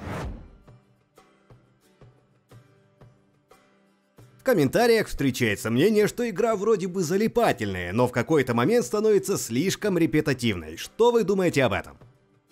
Комментариях 4.51 5.07
встречается 5.07 5.71
мнение, 5.71 6.09
что 6.09 6.29
игра 6.29 6.57
вроде 6.57 6.89
бы 6.89 7.03
залипательная, 7.03 7.93
но 7.93 8.09
в 8.09 8.11
какой-то 8.11 8.53
момент 8.53 8.85
становится 8.85 9.39
слишком 9.39 9.97
репетативной. 9.97 10.77
Что 10.77 11.13
вы 11.13 11.23
думаете 11.23 11.63
об 11.63 11.73
этом? 11.73 11.97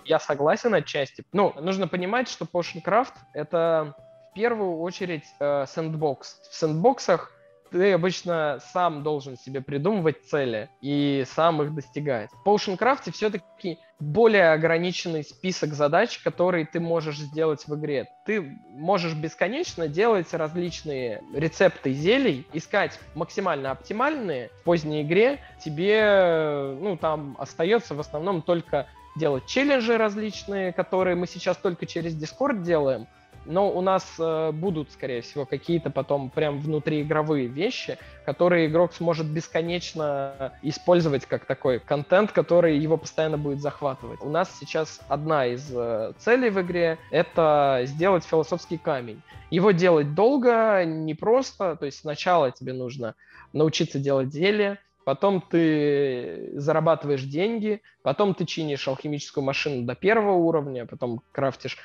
Я 0.05 0.21
согласен 0.21 0.73
отчасти. 0.75 1.25
Ну, 1.33 1.52
нужно 1.61 1.88
понимать, 1.88 2.28
что 2.28 2.45
Potion 2.45 2.85
Craft— 2.87 3.14
это 3.35 3.97
в 4.31 4.35
первую 4.35 4.78
очередь 4.78 5.25
э, 5.40 5.67
сэндбокс. 5.67 6.40
В 6.49 6.55
сэндбоксах 6.55 7.33
ты 7.70 7.92
обычно 7.92 8.58
сам 8.72 9.02
должен 9.02 9.37
себе 9.37 9.60
придумывать 9.60 10.25
цели 10.28 10.68
и 10.80 11.25
сам 11.26 11.62
их 11.62 11.75
достигать. 11.75 12.30
В 12.32 12.48
Potion 12.48 12.78
Craft 12.78 13.12
все-таки 13.12 13.78
более 14.00 14.52
ограниченный 14.52 15.25
список 15.25 15.75
задач, 15.75 16.18
которые 16.18 16.64
ты 16.66 16.78
можешь 16.78 17.18
сделать 17.18 17.66
в 17.66 17.75
игре. 17.75 18.08
Ты 18.25 18.42
можешь 18.70 19.14
бесконечно 19.14 19.88
делать 19.88 20.32
различные 20.32 21.22
рецепты 21.34 21.92
зелий, 21.92 22.46
искать 22.52 22.98
максимально 23.14 23.72
оптимальные. 23.72 24.50
В 24.60 24.62
поздней 24.64 25.02
игре 25.02 25.40
тебе, 25.64 26.76
ну, 26.80 26.96
там 26.96 27.37
остается 27.38 27.94
в 27.94 28.00
основном 28.00 28.42
только 28.42 28.87
делать 29.16 29.46
челленджи 29.46 29.98
различные, 29.98 30.72
которые 30.72 31.16
мы 31.16 31.26
сейчас 31.26 31.56
только 31.56 31.87
через 31.87 32.14
Discord 32.14 32.62
делаем, 32.62 33.08
но 33.49 33.71
у 33.71 33.81
нас 33.81 34.05
э, 34.19 34.52
будут, 34.52 34.93
скорее 34.93 35.23
всего, 35.23 35.47
какие-то 35.47 35.90
потом 35.90 36.28
прям 36.31 36.61
внутриигровые 36.61 37.47
вещи, 37.47 37.99
которые 38.26 38.67
игрок 38.67 38.93
сможет 38.93 39.26
бесконечно 39.26 40.52
использовать 40.62 41.25
как 41.25 41.47
такой 41.47 41.81
контент, 41.81 42.33
который 42.33 42.78
его 42.78 42.99
постоянно 42.99 43.38
будет 43.38 43.61
захватывать. 43.61 44.21
У 44.21 44.28
нас 44.28 44.55
сейчас 44.61 45.00
одна 45.09 45.47
из 45.47 45.67
э, 45.75 46.12
целей 46.19 46.50
в 46.50 46.61
игре— 46.61 46.99
это 47.11 47.83
сделать 47.85 48.25
философский 48.25 48.76
камень. 48.76 49.23
Его 49.50 49.71
делать 49.71 50.14
долго, 50.14 50.85
непросто, 50.85 51.75
то 51.76 51.87
есть 51.87 52.00
сначала 52.00 52.50
тебе 52.50 52.75
нужно 52.75 53.14
научиться 53.55 53.99
делать 53.99 54.31
зелье, 54.31 54.78
потом 55.05 55.40
ты 55.40 56.50
зарабатываешь 56.52 57.23
деньги, 57.23 57.81
потом 58.02 58.35
ты 58.35 58.45
чинишь 58.45 58.87
алхимическую 58.87 59.43
машину 59.43 59.87
до 59.87 59.95
первого 59.95 60.35
уровня, 60.35 60.85
потом 60.85 61.23
крафтишь 61.33 61.78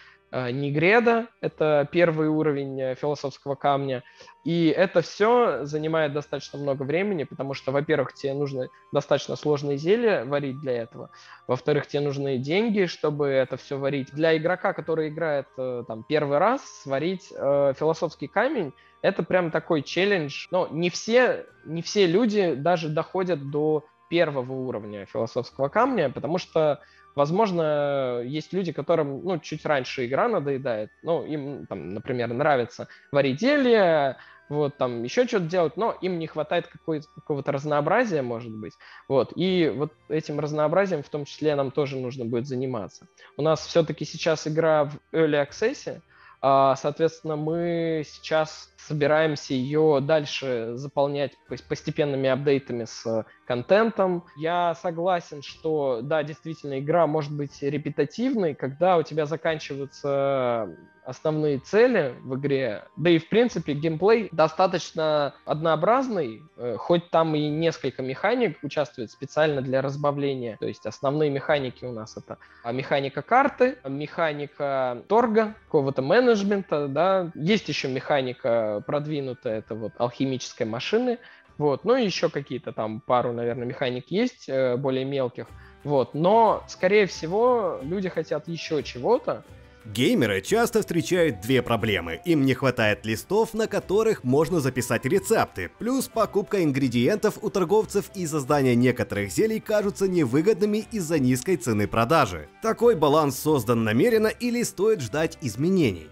Нигреда, 0.51 1.27
это 1.41 1.87
первый 1.91 2.27
уровень 2.27 2.81
э, 2.81 2.95
философского 2.95 3.53
камня. 3.53 4.03
И 4.43 4.67
это 4.67 5.01
все 5.01 5.63
занимает 5.63 6.13
достаточно 6.13 6.57
много 6.57 6.81
времени, 6.83 7.23
потому 7.23 7.53
что, 7.53 7.71
во-первых, 7.71 8.13
тебе 8.13 8.33
нужно 8.33 8.67
достаточно 8.91 9.35
сложные 9.35 9.77
зелья 9.77 10.25
варить 10.25 10.59
для 10.59 10.73
этого. 10.73 11.11
Во-вторых, 11.47 11.85
тебе 11.85 12.01
нужны 12.01 12.39
деньги, 12.39 12.85
чтобы 12.85 13.27
это 13.27 13.57
все 13.57 13.77
варить. 13.77 14.11
Для 14.11 14.35
игрока, 14.35 14.73
который 14.73 15.09
играет 15.09 15.45
э, 15.57 15.83
там 15.87 16.03
первый 16.03 16.39
раз, 16.39 16.63
сварить 16.81 17.31
э, 17.31 17.73
философский 17.77 18.27
камень, 18.27 18.73
это 19.03 19.21
прям 19.21 19.51
такой 19.51 19.83
челлендж. 19.83 20.47
Но 20.49 20.67
не 20.67 20.89
все, 20.89 21.45
не 21.63 21.83
все 21.83 22.07
люди 22.07 22.55
даже 22.55 22.89
доходят 22.89 23.51
до 23.51 23.85
первого 24.09 24.53
уровня 24.53 25.05
философского 25.05 25.69
камня, 25.69 26.09
потому 26.09 26.37
что 26.39 26.81
Возможно, 27.15 28.22
есть 28.24 28.53
люди, 28.53 28.72
которым 28.72 29.24
ну, 29.24 29.39
чуть 29.39 29.65
раньше 29.65 30.05
игра 30.05 30.27
надоедает. 30.27 30.89
Ну, 31.03 31.24
им, 31.25 31.65
там, 31.67 31.89
например, 31.89 32.34
нравится 32.34 32.88
варить 33.12 33.39
зелье, 33.39 34.17
вот, 34.50 34.77
там 34.77 35.03
еще 35.03 35.25
что-то 35.25 35.46
делать, 35.46 35.77
но 35.77 35.98
им 36.01 36.20
не 36.20 36.27
хватает 36.27 36.67
какого-то 36.67 37.51
разнообразия, 37.51 38.22
может 38.22 38.51
быть. 38.51 38.74
Вот, 39.08 39.34
и 39.36 39.72
вот 39.75 39.93
этим 40.10 40.39
разнообразием 40.39 41.01
в 41.01 41.10
том 41.10 41.25
числе 41.25 41.55
нам 41.55 41.72
тоже 41.72 41.98
нужно 41.98 42.25
будет 42.25 42.48
заниматься. 42.48 43.08
У 43.38 43.41
нас 43.41 43.65
все-таки 43.65 44.05
сейчас 44.05 44.48
игра 44.48 44.86
в 44.86 45.15
Early 45.15 45.48
Access, 45.48 46.01
а, 46.46 46.75
соответственно, 46.75 47.38
мы 47.38 48.03
сейчас 48.05 48.70
собираемся 48.75 49.53
ее 49.53 50.00
дальше 50.01 50.74
заполнять 50.75 51.32
постепенными 51.70 52.29
апдейтами 52.29 52.84
с 52.84 53.25
контентом. 53.45 54.23
Я 54.35 54.75
согласен, 54.75 55.41
что 55.41 56.00
да, 56.01 56.23
действительно, 56.23 56.79
игра 56.79 57.07
может 57.07 57.35
быть 57.35 57.62
репетативной, 57.62 58.55
когда 58.55 58.97
у 58.97 59.03
тебя 59.03 59.25
заканчиваются 59.25 60.75
основные 61.05 61.59
цели 61.59 62.15
в 62.23 62.35
игре. 62.35 62.85
Да 62.95 63.09
и, 63.09 63.17
в 63.17 63.27
принципе, 63.29 63.73
геймплей 63.73 64.29
достаточно 64.31 65.33
однообразный, 65.45 66.43
э, 66.57 66.75
хоть 66.77 67.09
там 67.09 67.35
и 67.35 67.50
несколько 67.50 68.01
механик 68.01 68.57
участвует 68.63 69.12
специально 69.12 69.62
для 69.62 69.81
разбавления. 69.81 70.57
То 70.59 70.67
есть 70.67 70.85
основные 70.85 71.29
механики 71.29 71.85
у 71.85 71.91
нас 71.91 72.17
это 72.17 72.38
механика 72.71 73.21
карты, 73.21 73.77
механика 73.88 75.03
торга, 75.07 75.55
какого-то 75.65 76.01
менеджмента, 76.01 76.88
да. 76.88 77.31
Есть 77.35 77.67
еще 77.67 77.88
механика 77.88 78.83
продвинутая, 78.85 79.59
это 79.59 79.75
вот 79.75 79.93
алхимической 79.97 80.65
машины, 80.65 81.19
вот. 81.57 81.86
Ну 81.86 81.95
и 81.95 82.05
еще 82.05 82.29
какие-то 82.29 82.72
там 82.72 83.01
пару, 83.01 83.33
наверное, 83.33 83.65
механик 83.65 84.05
есть, 84.10 84.48
э, 84.48 84.77
более 84.77 85.05
мелких. 85.05 85.48
Вот. 85.83 86.13
Но, 86.13 86.63
скорее 86.67 87.07
всего, 87.07 87.79
люди 87.83 88.10
хотят 88.10 88.48
еще 88.48 88.83
чего-то, 88.83 89.43
Геймеры 89.86 90.41
часто 90.41 90.79
встречают 90.79 91.41
две 91.41 91.62
проблемы. 91.62 92.22
Им 92.24 92.45
не 92.45 92.53
хватает 92.53 93.05
листов, 93.05 93.53
на 93.53 93.67
которых 93.67 94.24
можно 94.24 94.62
записать 94.62 95.05
рецепты, 95.05 95.72
плюс 95.77 96.07
покупка 96.07 96.63
ингредиентов 96.63 97.38
у 97.41 97.50
торговцев 97.50 98.10
и 98.15 98.25
создание 98.25 98.75
некоторых 98.75 99.29
зелий 99.29 99.60
кажутся 99.60 100.07
невыгодными 100.07 100.86
из-за 100.93 101.19
низкой 101.19 101.57
цены 101.57 101.88
продажи. 101.88 102.48
Такой 102.62 102.95
баланс 102.95 103.38
создан 103.38 103.83
намеренно 103.83 104.27
или 104.27 104.63
стоит 104.63 105.01
ждать 105.01 105.38
изменений? 105.41 106.07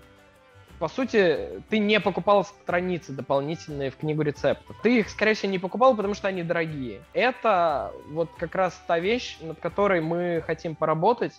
По 0.82 0.88
сути, 0.88 1.62
ты 1.70 1.78
не 1.78 2.00
покупал 2.00 2.44
страницы 2.44 3.12
дополнительные 3.12 3.92
в 3.92 3.98
книгу 3.98 4.24
рецептов. 4.24 4.76
Ты 4.82 4.98
их, 4.98 5.10
скорее 5.10 5.36
всего, 5.36 5.52
не 5.52 5.60
покупал, 5.60 5.96
потому 5.96 6.16
что 6.16 6.28
они 6.28 6.42
дорогие. 6.42 7.04
Это 7.14 7.94
вот 8.10 8.32
как 8.36 8.56
раз 8.56 8.74
та 8.88 8.98
вещь, 8.98 9.38
над 9.42 9.60
которой 9.60 10.02
мы 10.02 10.44
хотим 10.44 10.76
поработать, 10.76 11.34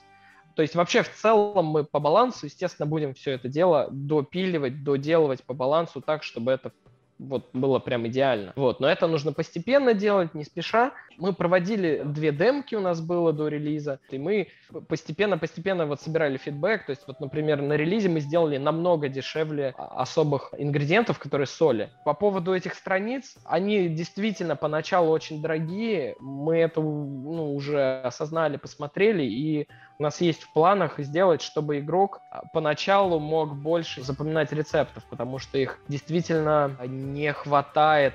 то 0.54 0.62
есть 0.62 0.76
вообще 0.76 1.02
в 1.02 1.12
целом 1.12 1.66
мы 1.66 1.82
по 1.82 1.98
балансу, 1.98 2.46
естественно, 2.46 2.86
будем 2.86 3.14
все 3.14 3.32
это 3.32 3.48
дело 3.48 3.88
допиливать, 3.90 4.84
доделывать 4.84 5.42
по 5.42 5.54
балансу 5.54 6.00
так, 6.00 6.22
чтобы 6.22 6.52
это 6.52 6.70
вот 7.18 7.50
было 7.52 7.78
прям 7.78 8.06
идеально. 8.06 8.52
Вот, 8.56 8.80
но 8.80 8.88
это 8.88 9.06
нужно 9.06 9.32
постепенно 9.32 9.94
делать, 9.94 10.34
не 10.34 10.44
спеша. 10.44 10.92
Мы 11.18 11.32
проводили 11.32 12.02
две 12.04 12.32
демки 12.32 12.74
у 12.74 12.80
нас 12.80 13.00
было 13.00 13.32
до 13.32 13.48
релиза, 13.48 14.00
и 14.10 14.18
мы 14.18 14.48
постепенно-постепенно 14.88 15.86
вот 15.86 16.00
собирали 16.00 16.36
фидбэк. 16.36 16.86
То 16.86 16.90
есть 16.90 17.02
вот, 17.06 17.20
например, 17.20 17.62
на 17.62 17.74
релизе 17.74 18.08
мы 18.08 18.20
сделали 18.20 18.56
намного 18.56 19.08
дешевле 19.08 19.74
особых 19.76 20.52
ингредиентов, 20.56 21.18
которые 21.18 21.46
соли. 21.46 21.90
По 22.04 22.14
поводу 22.14 22.54
этих 22.54 22.74
страниц, 22.74 23.36
они 23.44 23.88
действительно 23.88 24.56
поначалу 24.56 25.10
очень 25.10 25.42
дорогие. 25.42 26.16
Мы 26.20 26.58
это 26.58 26.80
ну, 26.80 27.54
уже 27.54 28.00
осознали, 28.00 28.56
посмотрели, 28.56 29.22
и 29.22 29.68
у 30.02 30.04
нас 30.04 30.20
есть 30.20 30.42
в 30.42 30.52
планах 30.52 30.98
сделать, 30.98 31.42
чтобы 31.42 31.78
игрок 31.78 32.22
а, 32.28 32.42
поначалу 32.52 33.20
мог 33.20 33.54
больше 33.54 34.02
запоминать 34.02 34.50
рецептов, 34.50 35.04
потому 35.08 35.38
что 35.38 35.58
их 35.58 35.78
действительно 35.86 36.76
не 36.84 37.32
хватает 37.32 38.14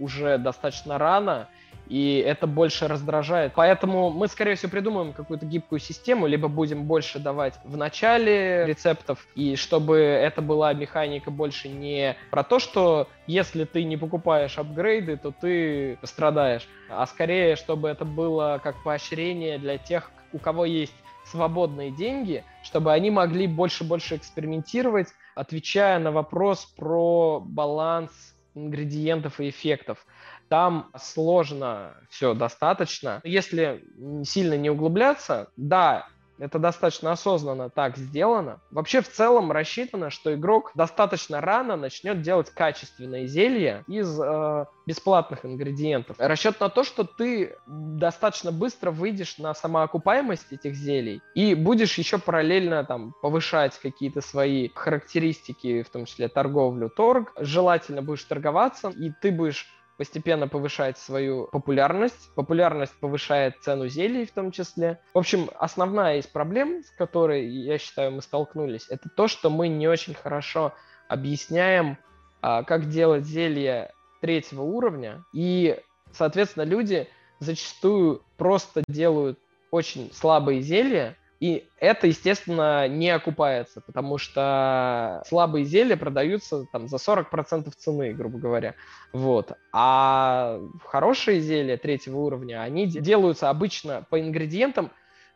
уже 0.00 0.36
достаточно 0.38 0.98
рано, 0.98 1.46
и 1.86 2.16
это 2.26 2.48
больше 2.48 2.88
раздражает. 2.88 3.52
Поэтому 3.54 4.10
мы, 4.10 4.26
скорее 4.26 4.56
всего, 4.56 4.72
придумаем 4.72 5.12
какую-то 5.12 5.46
гибкую 5.46 5.78
систему, 5.78 6.26
либо 6.26 6.48
будем 6.48 6.82
больше 6.86 7.20
давать 7.20 7.54
в 7.62 7.76
начале 7.76 8.66
рецептов, 8.66 9.24
и 9.36 9.54
чтобы 9.54 9.96
это 9.98 10.42
была 10.42 10.72
механика 10.72 11.30
больше 11.30 11.68
не 11.68 12.16
про 12.32 12.42
то, 12.42 12.58
что 12.58 13.06
если 13.28 13.62
ты 13.62 13.84
не 13.84 13.96
покупаешь 13.96 14.58
апгрейды, 14.58 15.16
то 15.16 15.30
ты 15.30 16.00
страдаешь, 16.02 16.66
а 16.90 17.06
скорее, 17.06 17.54
чтобы 17.54 17.88
это 17.88 18.04
было 18.04 18.60
как 18.60 18.82
поощрение 18.82 19.58
для 19.58 19.78
тех, 19.78 20.10
у 20.32 20.38
кого 20.38 20.64
есть 20.64 20.94
свободные 21.24 21.90
деньги, 21.90 22.44
чтобы 22.62 22.92
они 22.92 23.10
могли 23.10 23.46
больше-больше 23.46 24.16
экспериментировать, 24.16 25.08
отвечая 25.34 25.98
на 25.98 26.10
вопрос 26.10 26.64
про 26.64 27.40
баланс 27.40 28.10
ингредиентов 28.54 29.40
и 29.40 29.50
эффектов. 29.50 30.06
Там 30.48 30.90
сложно 30.96 31.94
все 32.08 32.34
достаточно. 32.34 33.20
Если 33.22 33.84
сильно 34.24 34.54
не 34.56 34.70
углубляться, 34.70 35.50
да, 35.56 36.08
Это 36.38 36.58
достаточно 36.58 37.12
осознанно 37.12 37.68
так 37.68 37.96
сделано. 37.96 38.60
Вообще 38.70 39.00
в 39.00 39.08
целом 39.08 39.50
рассчитано, 39.52 40.10
что 40.10 40.34
игрок 40.34 40.72
достаточно 40.74 41.40
рано 41.40 41.76
начнет 41.76 42.22
делать 42.22 42.50
качественные 42.50 43.26
зелья 43.26 43.84
из 43.88 44.18
э, 44.20 44.66
бесплатных 44.86 45.44
ингредиентов. 45.44 46.16
Расчет 46.18 46.60
на 46.60 46.68
то, 46.68 46.84
что 46.84 47.04
ты 47.04 47.56
достаточно 47.66 48.52
быстро 48.52 48.90
выйдешь 48.90 49.38
на 49.38 49.54
самоокупаемость 49.54 50.52
этих 50.52 50.74
зелий 50.74 51.20
и 51.34 51.54
будешь 51.54 51.98
еще 51.98 52.18
параллельно 52.18 52.84
там 52.84 53.14
повышать 53.20 53.78
какие-то 53.78 54.20
свои 54.20 54.68
характеристики, 54.74 55.82
в 55.82 55.90
том 55.90 56.04
числе 56.04 56.28
торговлю, 56.28 56.88
торг. 56.88 57.32
Желательно 57.38 58.02
будешь 58.02 58.24
торговаться, 58.24 58.90
и 58.90 59.10
ты 59.20 59.32
будешь 59.32 59.66
постепенно 59.98 60.48
повышает 60.48 60.96
свою 60.96 61.48
популярность. 61.48 62.32
Популярность 62.34 62.94
повышает 63.00 63.56
цену 63.60 63.88
зелий 63.88 64.24
в 64.24 64.30
том 64.30 64.52
числе. 64.52 65.00
В 65.12 65.18
общем, 65.18 65.50
основная 65.58 66.18
из 66.18 66.26
проблем, 66.26 66.82
с 66.82 66.90
которой, 66.90 67.46
я 67.46 67.76
считаю, 67.76 68.12
мы 68.12 68.22
столкнулись, 68.22 68.86
это 68.88 69.10
то, 69.10 69.28
что 69.28 69.50
мы 69.50 69.68
не 69.68 69.88
очень 69.88 70.14
хорошо 70.14 70.72
объясняем, 71.08 71.98
а, 72.40 72.62
как 72.62 72.88
делать 72.88 73.26
зелье 73.26 73.92
третьего 74.20 74.62
уровня. 74.62 75.24
И, 75.34 75.76
соответственно, 76.12 76.62
люди 76.62 77.08
зачастую 77.40 78.22
просто 78.36 78.84
делают 78.86 79.38
очень 79.70 80.12
слабые 80.14 80.60
зелья, 80.62 81.17
и 81.40 81.68
это, 81.78 82.08
естественно, 82.08 82.88
не 82.88 83.10
окупается, 83.10 83.80
потому 83.80 84.18
что 84.18 85.22
слабые 85.26 85.64
зелья 85.64 85.96
продаются 85.96 86.64
там 86.72 86.88
за 86.88 86.96
40% 86.96 87.72
цены, 87.76 88.12
грубо 88.12 88.38
говоря. 88.38 88.74
Вот. 89.12 89.52
А 89.72 90.58
хорошие 90.84 91.40
зелья 91.40 91.76
третьего 91.76 92.18
уровня, 92.18 92.62
они 92.62 92.86
делаются 92.86 93.50
обычно 93.50 94.04
по 94.10 94.20
ингредиентам 94.20 94.90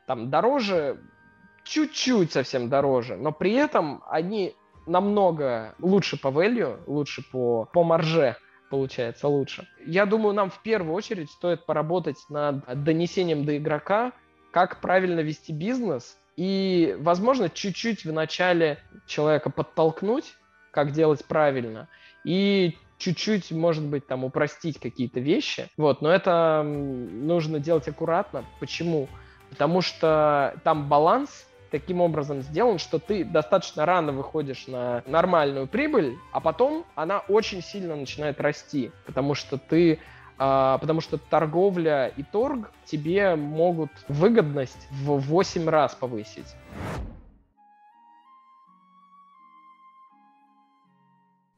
там 0.07 0.29
дороже, 0.29 1.01
чуть-чуть 1.63 2.33
совсем 2.33 2.69
дороже, 2.69 3.17
но 3.17 3.31
при 3.31 3.53
этом 3.53 4.03
они 4.09 4.57
намного 4.87 5.77
лучше 5.79 6.21
по 6.21 6.29
value, 6.29 6.83
лучше 6.89 7.23
по, 7.31 7.67
по 7.73 7.85
марже 7.85 8.37
получается 8.71 9.29
лучше. 9.29 9.69
Я 9.87 10.07
думаю, 10.07 10.35
нам 10.35 10.51
в 10.51 10.61
первую 10.63 10.95
очередь 10.95 11.31
стоит 11.31 11.65
поработать 11.67 12.17
над 12.29 12.83
донесением 12.83 13.45
до 13.45 13.57
игрока 13.57 14.13
как 14.53 14.81
правильно 14.81 15.21
вести 15.21 15.53
бизнес, 15.53 16.17
и, 16.37 16.97
возможно, 17.01 17.51
чуть-чуть 17.51 18.05
в 18.05 18.13
начале 18.13 18.79
человека 19.07 19.51
подтолкнуть, 19.51 20.35
как 20.71 20.93
делать 20.93 21.25
правильно, 21.25 21.89
и 22.25 22.77
чуть-чуть, 22.99 23.51
может 23.51 23.85
быть, 23.85 24.07
там 24.07 24.25
упростить 24.25 24.79
какие-то 24.79 25.21
вещи. 25.21 25.69
Вот, 25.77 26.03
но 26.03 26.11
это 26.11 26.63
нужно 26.63 27.59
делать 27.59 27.89
аккуратно. 27.89 28.45
Почему? 28.61 29.09
Потому 29.51 29.81
что 29.81 30.55
там 30.63 30.89
баланс 30.89 31.47
таким 31.71 32.01
образом 32.01 32.43
сделан, 32.43 32.79
что 32.79 32.99
ты 32.99 33.25
достаточно 33.25 33.85
рано 33.87 34.13
выходишь 34.13 34.67
на 34.69 35.03
нормальную 35.07 35.67
прибыль, 35.67 36.17
а 36.31 36.41
потом 36.41 36.85
она 36.95 37.21
очень 37.29 37.63
сильно 37.63 37.97
начинает 37.97 38.41
расти, 38.41 38.93
потому 39.07 39.35
что 39.35 39.59
ты 39.59 39.99
потому 40.37 41.01
что 41.01 41.19
торговля 41.19 42.09
и 42.09 42.23
торг 42.23 42.71
тебе 42.85 43.37
могут 43.37 43.91
выгодность 44.09 44.89
в 44.91 45.19
8 45.19 45.69
раз 45.69 45.95
повысить. 45.95 46.55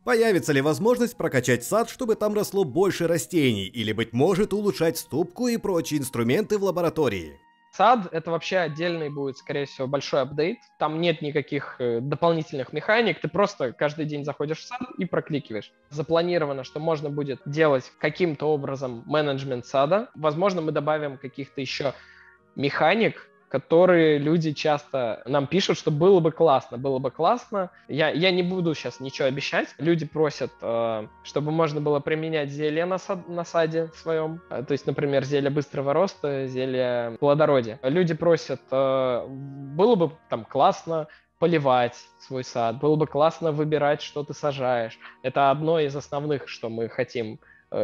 Появится 0.04 0.52
ли 0.52 0.60
возможность 0.60 1.16
прокачать 1.16 1.64
сад, 1.64 1.88
чтобы 1.88 2.14
там 2.14 2.34
росло 2.34 2.64
больше 2.64 3.06
растений, 3.06 3.64
или, 3.64 3.92
быть 3.92 4.12
может, 4.12 4.52
улучшать 4.52 4.98
ступку 4.98 5.48
и 5.48 5.56
прочие 5.56 5.98
инструменты 5.98 6.58
в 6.58 6.64
лаборатории? 6.64 7.40
Сад— 7.76 8.06
это 8.12 8.30
вообще 8.30 8.58
отдельный 8.58 9.10
будет, 9.10 9.36
скорее 9.36 9.66
всего, 9.66 9.88
большой 9.88 10.20
апдейт. 10.20 10.58
Там 10.78 11.00
нет 11.00 11.22
никаких 11.22 11.74
э, 11.80 11.98
дополнительных 12.00 12.72
механик. 12.72 13.20
Ты 13.20 13.26
просто 13.26 13.72
каждый 13.72 14.04
день 14.04 14.24
заходишь 14.24 14.58
в 14.58 14.66
сад 14.66 14.82
и 14.96 15.04
прокликиваешь. 15.04 15.72
Запланировано, 15.90 16.62
что 16.62 16.78
можно 16.78 17.10
будет 17.10 17.40
делать 17.46 17.90
каким-то 17.98 18.46
образом 18.46 19.02
менеджмент 19.06 19.66
сада. 19.66 20.08
Возможно, 20.14 20.60
мы 20.60 20.70
добавим 20.70 21.18
каких-то 21.18 21.60
еще 21.60 21.94
механик, 22.54 23.28
которые 23.54 24.18
люди 24.18 24.52
часто 24.52 25.22
нам 25.26 25.46
пишут, 25.46 25.78
что 25.78 25.92
было 25.92 26.18
бы 26.18 26.32
классно, 26.32 26.76
было 26.76 26.98
бы 26.98 27.12
классно. 27.12 27.70
Я, 27.86 28.10
я 28.10 28.32
не 28.32 28.42
буду 28.42 28.74
сейчас 28.74 28.98
ничего 28.98 29.28
обещать. 29.28 29.68
Люди 29.78 30.04
просят, 30.04 30.50
э, 30.60 31.06
чтобы 31.22 31.52
можно 31.52 31.80
было 31.80 32.00
применять 32.00 32.50
зелье 32.50 32.84
на, 32.84 32.98
сад, 32.98 33.28
на 33.28 33.44
саде 33.44 33.92
своем. 33.94 34.40
Э, 34.50 34.64
то 34.66 34.72
есть, 34.72 34.88
например, 34.88 35.22
зелье 35.22 35.50
быстрого 35.50 35.92
роста, 35.92 36.48
зелье 36.48 37.16
плодородия. 37.20 37.78
Люди 37.84 38.12
просят, 38.12 38.60
э, 38.72 39.24
было 39.28 39.94
бы 39.94 40.10
там 40.28 40.44
классно 40.44 41.06
поливать 41.38 41.94
свой 42.18 42.42
сад, 42.42 42.80
было 42.80 42.96
бы 42.96 43.06
классно 43.06 43.52
выбирать, 43.52 44.02
что 44.02 44.24
ты 44.24 44.34
сажаешь. 44.34 44.98
Это 45.22 45.52
одно 45.52 45.78
из 45.78 45.94
основных, 45.94 46.48
что 46.48 46.68
мы 46.68 46.88
хотим 46.88 47.38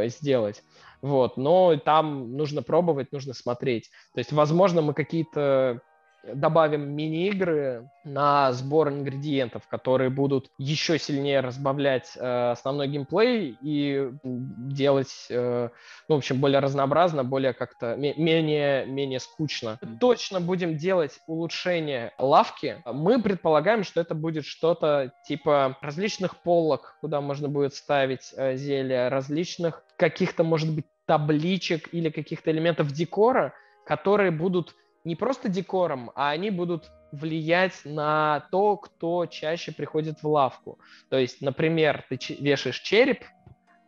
сделать. 0.06 0.62
Вот, 1.02 1.36
но 1.36 1.76
там 1.76 2.36
нужно 2.36 2.62
пробовать, 2.62 3.12
нужно 3.12 3.32
смотреть. 3.32 3.90
То 4.14 4.18
есть, 4.18 4.32
возможно, 4.32 4.82
мы 4.82 4.92
какие-то 4.92 5.80
добавим 6.22 6.90
мини-игры 6.90 7.90
на 8.04 8.52
сбор 8.52 8.88
ингредиентов, 8.88 9.66
которые 9.68 10.10
будут 10.10 10.50
еще 10.58 10.98
сильнее 10.98 11.40
разбавлять 11.40 12.12
э, 12.16 12.50
основной 12.50 12.88
геймплей 12.88 13.56
и 13.60 14.10
делать, 14.22 15.26
э, 15.30 15.68
ну, 16.08 16.14
в 16.14 16.18
общем, 16.18 16.40
более 16.40 16.60
разнообразно, 16.60 17.24
более 17.24 17.52
как-то 17.52 17.96
менее, 17.96 18.86
менее 18.86 19.20
скучно. 19.20 19.78
Точно 20.00 20.40
будем 20.40 20.76
делать 20.76 21.18
улучшение 21.26 22.12
лавки. 22.18 22.82
Мы 22.86 23.22
предполагаем, 23.22 23.84
что 23.84 24.00
это 24.00 24.14
будет 24.14 24.44
что-то 24.44 25.12
типа 25.26 25.78
различных 25.80 26.42
полок, 26.42 26.96
куда 27.00 27.20
можно 27.20 27.48
будет 27.48 27.74
ставить 27.74 28.32
э, 28.36 28.56
зелья, 28.56 29.08
различных 29.10 29.82
каких-то, 29.96 30.44
может 30.44 30.74
быть, 30.74 30.86
табличек 31.06 31.92
или 31.92 32.08
каких-то 32.08 32.50
элементов 32.50 32.92
декора, 32.92 33.52
которые 33.84 34.30
будут 34.30 34.76
не 35.04 35.16
просто 35.16 35.48
декором, 35.48 36.10
а 36.14 36.30
они 36.30 36.50
будут 36.50 36.90
влиять 37.12 37.80
на 37.84 38.46
то, 38.50 38.76
кто 38.76 39.26
чаще 39.26 39.72
приходит 39.72 40.22
в 40.22 40.28
лавку. 40.28 40.78
То 41.08 41.18
есть, 41.18 41.40
например, 41.40 42.04
ты 42.08 42.18
вешаешь 42.38 42.80
череп 42.80 43.24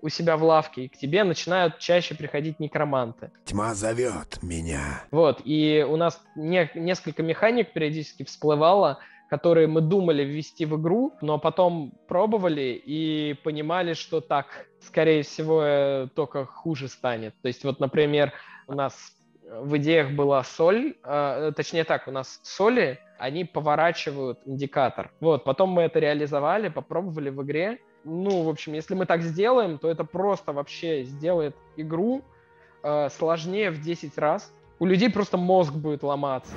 у 0.01 0.09
себя 0.09 0.37
в 0.37 0.43
лавке, 0.43 0.85
и 0.85 0.89
к 0.89 0.97
тебе 0.97 1.23
начинают 1.23 1.79
чаще 1.79 2.17
приходить 2.17 2.59
некроманты. 2.59 3.31
Тьма 3.45 3.75
зовет 3.75 4.43
меня. 4.43 5.05
Вот, 5.13 5.41
и 5.45 5.87
у 5.89 5.97
нас 5.97 6.21
не, 6.35 6.69
несколько 6.75 7.23
механик 7.23 7.73
периодически 7.73 8.25
всплывало, 8.25 8.99
которые 9.31 9.69
мы 9.69 9.81
думали 9.81 10.25
ввести 10.25 10.67
в 10.67 10.79
игру, 10.79 11.15
но 11.23 11.39
потом 11.39 11.93
пробовали 12.09 12.83
и 12.85 13.35
понимали, 13.45 13.95
что 13.95 14.21
так, 14.21 14.67
скорее 14.81 15.23
всего, 15.23 15.63
э, 15.63 16.09
только 16.15 16.45
хуже 16.47 16.89
станет. 16.89 17.35
То 17.41 17.49
есть 17.49 17.63
вот, 17.65 17.79
например, 17.79 18.33
у 18.67 18.75
нас 18.75 19.15
в 19.51 19.77
идеях 19.79 20.13
была 20.13 20.43
соль, 20.45 20.95
э, 21.05 21.53
точнее 21.57 21.85
так, 21.85 22.09
у 22.09 22.11
нас 22.11 22.41
соли, 22.43 22.99
они 23.19 23.45
поворачивают 23.45 24.39
индикатор. 24.47 25.11
Вот, 25.21 25.45
потом 25.45 25.71
мы 25.71 25.83
это 25.83 25.99
реализовали, 25.99 26.69
попробовали 26.69 27.31
в 27.31 27.43
игре. 27.43 27.79
Ну, 28.05 28.43
в 28.43 28.49
общем, 28.49 28.73
если 28.73 28.95
мы 28.95 29.07
так 29.07 29.23
сделаем, 29.23 29.79
то 29.79 29.89
это 29.89 30.05
просто 30.05 30.53
вообще 30.53 31.05
сделает 31.05 31.55
игру 31.77 32.23
э, 32.83 33.09
сложнее 33.11 33.71
в 33.71 33.81
10 33.81 34.19
раз. 34.19 34.53
У 34.79 34.87
людей 34.87 35.11
просто 35.11 35.37
мозг 35.37 35.73
будет 35.73 36.03
ломаться. 36.03 36.55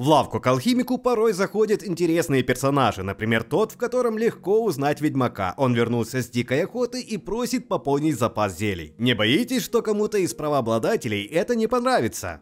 В 0.00 0.08
лавку 0.08 0.40
к 0.40 0.46
алхимику 0.46 0.96
порой 0.96 1.34
заходят 1.34 1.84
интересные 1.84 2.42
персонажи, 2.42 3.02
например, 3.02 3.42
тот, 3.42 3.72
в 3.72 3.76
котором 3.76 4.16
легко 4.16 4.64
узнать 4.64 5.02
ведьмака. 5.02 5.52
Он 5.58 5.74
вернулся 5.74 6.22
с 6.22 6.30
дикой 6.30 6.64
охоты 6.64 7.02
и 7.02 7.18
просит 7.18 7.68
пополнить 7.68 8.18
запас 8.18 8.56
зелий. 8.56 8.94
Не 8.96 9.12
боитесь, 9.12 9.62
что 9.62 9.82
кому-то 9.82 10.16
из 10.16 10.32
правообладателей 10.32 11.26
это 11.26 11.54
не 11.54 11.66
понравится? 11.66 12.40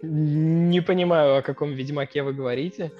Не 0.00 0.80
понимаю, 0.80 1.38
о 1.38 1.42
каком 1.42 1.72
ведьмаке 1.72 2.22
вы 2.22 2.34
говорите. 2.34 2.92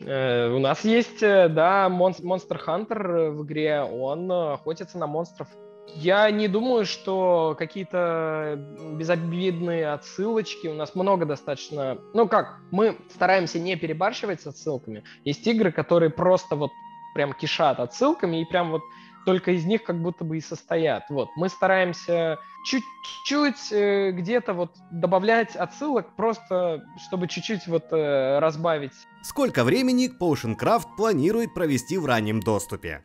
Э, 0.00 0.48
у 0.48 0.58
нас 0.58 0.82
есть, 0.82 1.22
э, 1.22 1.50
да, 1.50 1.90
Монстр 1.90 2.56
Хантер 2.56 3.30
в 3.30 3.44
игре, 3.44 3.82
он 3.82 4.32
охотится 4.32 4.96
на 4.96 5.06
монстров 5.06 5.48
я 5.88 6.30
не 6.30 6.48
думаю, 6.48 6.86
что 6.86 7.54
какие-то 7.58 8.58
безобидные 8.94 9.92
отсылочки. 9.92 10.66
У 10.68 10.74
нас 10.74 10.94
много 10.94 11.24
достаточно... 11.26 11.98
Ну 12.14 12.28
как, 12.28 12.58
мы 12.70 12.98
стараемся 13.14 13.58
не 13.58 13.76
перебарщивать 13.76 14.40
с 14.40 14.46
отсылками. 14.46 15.04
Есть 15.24 15.46
игры, 15.46 15.72
которые 15.72 16.10
просто 16.10 16.56
вот 16.56 16.70
прям 17.14 17.32
кишат 17.32 17.78
отсылками, 17.78 18.42
и 18.42 18.44
прям 18.44 18.72
вот 18.72 18.82
только 19.24 19.52
из 19.52 19.64
них 19.64 19.84
как 19.84 20.00
будто 20.02 20.24
бы 20.24 20.36
и 20.36 20.40
состоят. 20.40 21.04
Вот. 21.08 21.28
Мы 21.36 21.48
стараемся 21.48 22.38
чуть-чуть 22.64 23.72
э, 23.72 24.10
где-то 24.12 24.52
вот 24.52 24.72
добавлять 24.90 25.56
отсылок, 25.56 26.14
просто 26.16 26.84
чтобы 27.06 27.28
чуть-чуть 27.28 27.66
вот 27.66 27.84
э, 27.92 28.38
разбавить. 28.38 28.92
Сколько 29.22 29.64
времени 29.64 30.10
Potion 30.20 30.56
Craft 30.58 30.96
планирует 30.96 31.54
провести 31.54 31.98
в 31.98 32.06
раннем 32.06 32.40
доступе? 32.40 33.02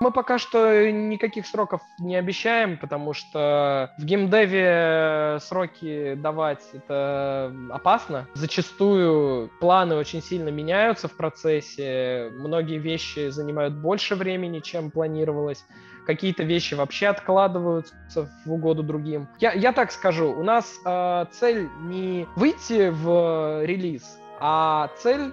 Мы 0.00 0.12
пока 0.12 0.38
что 0.38 0.90
никаких 0.90 1.46
сроков 1.46 1.80
не 1.98 2.14
обещаем, 2.14 2.78
потому 2.78 3.14
что 3.14 3.92
в 3.98 4.04
геймдеве 4.04 5.38
сроки 5.40 6.14
давать 6.14 6.62
это 6.72 7.52
опасно. 7.70 8.28
Зачастую 8.34 9.50
планы 9.60 9.96
очень 9.96 10.22
сильно 10.22 10.50
меняются 10.50 11.08
в 11.08 11.16
процессе. 11.16 12.30
Многие 12.32 12.78
вещи 12.78 13.30
занимают 13.30 13.74
больше 13.74 14.14
времени, 14.14 14.60
чем 14.60 14.90
планировалось. 14.92 15.64
Какие-то 16.06 16.42
вещи 16.44 16.74
вообще 16.74 17.08
откладываются 17.08 18.30
в 18.46 18.52
угоду 18.52 18.82
другим. 18.82 19.28
Я, 19.40 19.52
я 19.52 19.72
так 19.72 19.90
скажу, 19.90 20.32
у 20.32 20.42
нас 20.42 20.80
э, 20.84 21.26
цель 21.32 21.68
не 21.80 22.26
выйти 22.34 22.88
в 22.88 23.64
релиз, 23.64 24.18
а 24.40 24.90
цель 24.96 25.32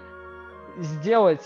сделать 0.77 1.45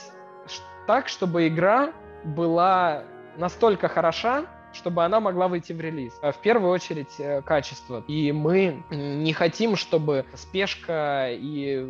так, 0.87 1.07
чтобы 1.07 1.47
игра 1.47 1.93
была 2.23 3.03
настолько 3.37 3.87
хороша, 3.87 4.45
чтобы 4.73 5.03
она 5.03 5.19
могла 5.19 5.47
выйти 5.47 5.73
в 5.73 5.81
релиз. 5.81 6.13
А 6.21 6.31
в 6.31 6.37
первую 6.41 6.71
очередь 6.71 7.19
э, 7.19 7.41
качество. 7.41 8.03
И 8.07 8.31
мы 8.31 8.83
не 8.91 9.33
хотим, 9.33 9.75
чтобы 9.75 10.25
спешка 10.35 11.29
и 11.31 11.85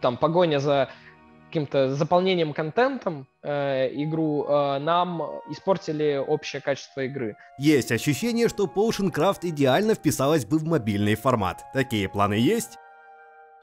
там 0.00 0.16
погоня 0.16 0.58
за 0.58 0.90
каким-то 1.48 1.94
заполнением 1.94 2.52
контентом 2.52 3.26
э, 3.42 3.88
игру 4.02 4.44
э, 4.44 4.78
нам 4.78 5.22
испортили 5.48 6.16
общее 6.16 6.60
качество 6.60 7.02
игры. 7.02 7.36
Есть 7.58 7.92
ощущение, 7.92 8.48
что 8.48 8.64
Potion 8.64 9.12
Craft 9.12 9.40
идеально 9.42 9.94
вписалась 9.94 10.44
бы 10.44 10.58
в 10.58 10.64
мобильный 10.64 11.14
формат. 11.14 11.64
Такие 11.72 12.08
планы 12.08 12.34
есть? 12.34 12.78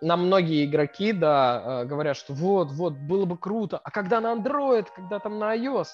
Нам 0.04 0.28
многие 0.28 0.66
игроки, 0.66 1.13
да, 1.13 1.82
э, 1.84 1.86
говорят, 1.86 2.18
что 2.18 2.34
вот, 2.34 2.72
вот, 2.72 2.94
было 2.94 3.26
бы 3.26 3.38
круто, 3.38 3.80
а 3.84 3.92
когда 3.92 4.22
на 4.22 4.34
Android, 4.34 4.88
когда 4.96 5.20
там 5.20 5.39
на 5.39 5.56
iOS, 5.56 5.88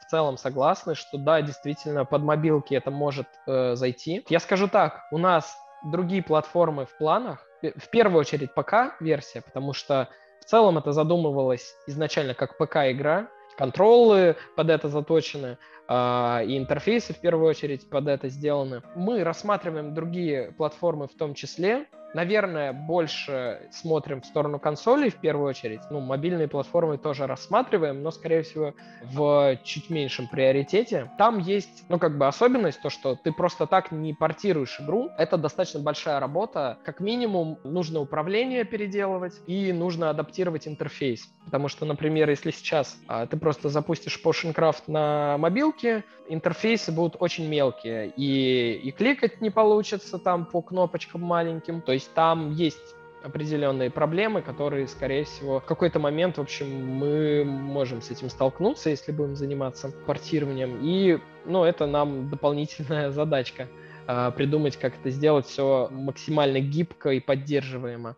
в 0.00 0.10
целом 0.10 0.36
согласны, 0.36 0.94
что 0.94 1.16
да, 1.16 1.40
действительно, 1.42 2.04
под 2.04 2.22
мобилки 2.22 2.74
это 2.74 2.90
может 2.90 3.28
э, 3.46 3.76
зайти. 3.76 4.24
Я 4.28 4.40
скажу 4.40 4.68
так, 4.68 5.06
у 5.12 5.18
нас 5.18 5.56
другие 5.84 6.22
платформы 6.22 6.86
в 6.86 6.96
планах, 6.98 7.46
в 7.62 7.88
первую 7.90 8.20
очередь 8.20 8.52
ПК-версия, 8.52 9.40
потому 9.42 9.72
что 9.72 10.08
в 10.40 10.44
целом 10.44 10.76
это 10.76 10.92
задумывалось 10.92 11.76
изначально 11.86 12.34
как 12.34 12.58
ПК-игра, 12.58 13.28
контролы 13.56 14.36
под 14.56 14.70
это 14.70 14.88
заточены, 14.88 15.58
э, 15.88 16.44
и 16.46 16.58
интерфейсы 16.58 17.14
в 17.14 17.20
первую 17.20 17.48
очередь 17.48 17.88
под 17.88 18.08
это 18.08 18.28
сделаны. 18.28 18.82
Мы 18.96 19.22
рассматриваем 19.22 19.94
другие 19.94 20.52
платформы 20.52 21.06
в 21.06 21.14
том 21.14 21.34
числе, 21.34 21.86
Наверное, 22.14 22.72
больше 22.72 23.68
смотрим 23.70 24.20
в 24.20 24.26
сторону 24.26 24.58
консолей 24.58 25.10
в 25.10 25.16
первую 25.16 25.48
очередь. 25.48 25.80
Ну, 25.90 26.00
мобильные 26.00 26.48
платформы 26.48 26.98
тоже 26.98 27.26
рассматриваем, 27.26 28.02
но, 28.02 28.10
скорее 28.10 28.42
всего, 28.42 28.74
в 29.02 29.58
чуть 29.64 29.88
меньшем 29.88 30.28
приоритете. 30.28 31.10
Там 31.16 31.38
есть, 31.38 31.84
ну, 31.88 31.98
как 31.98 32.18
бы 32.18 32.26
особенность, 32.26 32.82
то, 32.82 32.90
что 32.90 33.16
ты 33.16 33.32
просто 33.32 33.66
так 33.66 33.92
не 33.92 34.12
портируешь 34.12 34.80
игру. 34.80 35.10
Это 35.16 35.38
достаточно 35.38 35.80
большая 35.80 36.20
работа. 36.20 36.78
Как 36.84 37.00
минимум, 37.00 37.58
нужно 37.64 38.00
управление 38.00 38.64
переделывать 38.64 39.40
и 39.46 39.72
нужно 39.72 40.10
адаптировать 40.10 40.68
интерфейс. 40.68 41.28
Потому 41.44 41.68
что, 41.68 41.84
например, 41.86 42.28
если 42.28 42.50
сейчас 42.50 42.96
а, 43.08 43.26
ты 43.26 43.36
просто 43.36 43.68
запустишь 43.68 44.20
Potioncraft 44.22 44.82
на 44.86 45.36
мобилке, 45.38 46.04
интерфейсы 46.28 46.92
будут 46.92 47.16
очень 47.20 47.48
мелкие, 47.48 48.12
и, 48.16 48.74
и 48.74 48.90
кликать 48.90 49.40
не 49.40 49.50
получится 49.50 50.18
там 50.18 50.46
по 50.46 50.62
кнопочкам 50.62 51.22
маленьким. 51.22 51.82
То 51.82 51.92
есть 51.92 52.01
там 52.14 52.52
есть 52.52 52.94
определенные 53.22 53.90
проблемы, 53.90 54.42
которые, 54.42 54.88
скорее 54.88 55.24
всего, 55.24 55.60
в 55.60 55.64
какой-то 55.64 55.98
момент, 55.98 56.38
в 56.38 56.40
общем, 56.40 56.66
мы 56.84 57.44
можем 57.44 58.02
с 58.02 58.10
этим 58.10 58.28
столкнуться, 58.28 58.90
если 58.90 59.12
будем 59.12 59.36
заниматься 59.36 59.92
портированием. 60.06 60.78
И, 60.82 61.18
ну, 61.44 61.64
это 61.64 61.86
нам 61.86 62.28
дополнительная 62.28 63.10
задачка 63.10 63.68
э, 64.06 64.32
придумать, 64.36 64.76
как 64.76 64.94
это 64.98 65.10
сделать 65.10 65.46
все 65.46 65.88
максимально 65.90 66.60
гибко 66.60 67.10
и 67.10 67.20
поддерживаемо. 67.20 68.16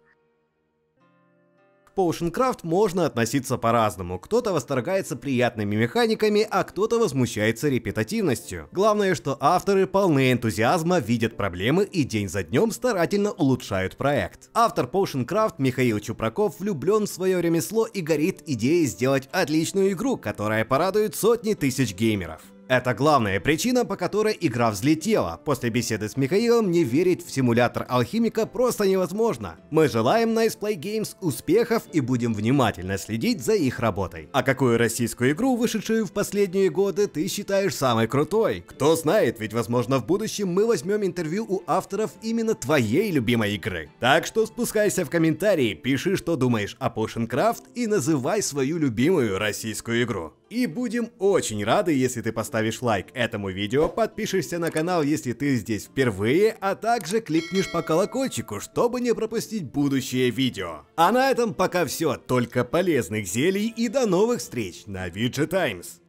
Potioncraft 1.96 2.61
можно 2.62 3.07
относиться 3.07 3.57
по-разному. 3.57 4.18
Кто-то 4.18 4.52
восторгается 4.52 5.16
приятными 5.16 5.76
механиками, 5.76 6.46
а 6.50 6.64
кто-то 6.64 6.98
возмущается 6.98 7.68
репетативностью. 7.68 8.68
Главное, 8.72 9.14
что 9.14 9.37
авторы 9.40 9.87
полны 9.87 10.33
энтузиазма, 10.33 10.98
видят 10.98 11.37
проблемы 11.37 11.85
и 11.85 12.04
день 12.04 12.28
за 12.28 12.42
днем 12.42 12.70
старательно 12.70 13.33
улучшают 13.33 13.96
проект. 13.96 14.50
Автор 14.54 14.87
Potioncraft 14.87 15.54
Михаил 15.59 16.00
Чупраков 16.00 16.61
влюблен 16.61 17.07
в 17.07 17.11
свое 17.11 17.40
ремесло 17.40 17.87
и 17.87 18.00
горит 18.00 18.42
идеей 18.46 18.87
сделать 18.87 19.28
отличную 19.33 19.92
игру, 19.92 20.16
которая 20.16 20.64
порадует 20.64 21.14
сотни 21.14 21.54
тысяч 21.54 21.94
геймеров. 21.94 22.42
Это 22.66 22.94
главная 22.94 23.40
причина, 23.40 23.85
по 23.85 23.96
которой 23.96 24.35
игра 24.40 24.70
взлетела. 24.70 25.38
После 25.44 25.68
беседы 25.68 26.09
с 26.09 26.16
Михаилом 26.16 26.70
не 26.70 26.83
верить 26.83 27.24
в 27.24 27.31
симулятор 27.31 27.85
алхимика 27.90 28.46
просто 28.46 28.88
невозможно. 28.88 29.57
Мы 29.70 29.87
желаем 29.88 30.31
Nice 30.31 30.59
Play 30.59 30.77
Games 30.77 31.14
успехов 31.20 31.83
и 31.92 32.00
будем 32.00 32.33
внимательно 32.33 32.96
следить 32.96 33.44
за 33.44 33.53
их 33.53 33.81
работой. 33.81 34.31
А 34.33 34.42
какую 34.42 34.79
российскую 34.79 35.33
игру, 35.33 35.57
вышедшую 35.57 36.07
в 36.07 36.12
последние 36.12 36.70
годы, 36.70 37.07
ты 37.07 37.29
считаешь 37.29 37.74
самой 37.74 38.07
крутой? 38.07 38.64
Кто 38.66 38.96
знает, 38.96 39.40
ведь 39.40 39.53
возможно 39.53 39.98
в 39.98 40.07
будущем 40.07 40.48
мы 40.48 40.66
возьмем 40.66 41.05
интервью 41.05 41.44
у 41.46 41.62
авторов 41.66 42.12
именно 42.22 42.55
твоей 42.55 43.11
любимой 43.11 43.57
игры. 43.57 43.90
Так 44.00 44.24
что 44.24 44.46
спускайся 44.46 45.05
в 45.05 45.11
комментарии, 45.11 45.74
пиши, 45.74 46.16
что 46.16 46.35
думаешь 46.35 46.77
о 46.79 46.88
Potion 46.88 47.29
Craft 47.29 47.64
и 47.74 47.87
называй 47.87 48.42
свою 48.42 48.79
любимую 48.79 49.38
российскую 49.38 50.03
игру. 50.03 50.33
И 50.54 50.66
будем 50.66 51.10
очень 51.18 51.64
рады, 51.64 51.92
если 51.92 52.20
ты 52.20 52.30
поставишь 52.30 52.80
лайк 52.80 53.08
этому 53.12 53.50
видео, 53.50 53.88
подпишешься 53.88 54.60
на 54.60 54.70
канал, 54.70 55.02
если 55.02 55.32
ты 55.32 55.56
здесь 55.56 55.86
впервые, 55.86 56.56
а 56.60 56.76
также 56.76 57.20
кликнешь 57.20 57.72
по 57.72 57.82
колокольчику, 57.82 58.60
чтобы 58.60 59.00
не 59.00 59.12
пропустить 59.16 59.64
будущее 59.64 60.30
видео. 60.30 60.82
А 60.94 61.10
на 61.10 61.28
этом 61.28 61.54
пока 61.54 61.84
все, 61.84 62.14
только 62.14 62.62
полезных 62.62 63.26
зелий 63.26 63.66
и 63.66 63.88
до 63.88 64.06
новых 64.06 64.38
встреч 64.38 64.84
на 64.86 65.08
VG 65.08 65.48
Times. 65.48 66.03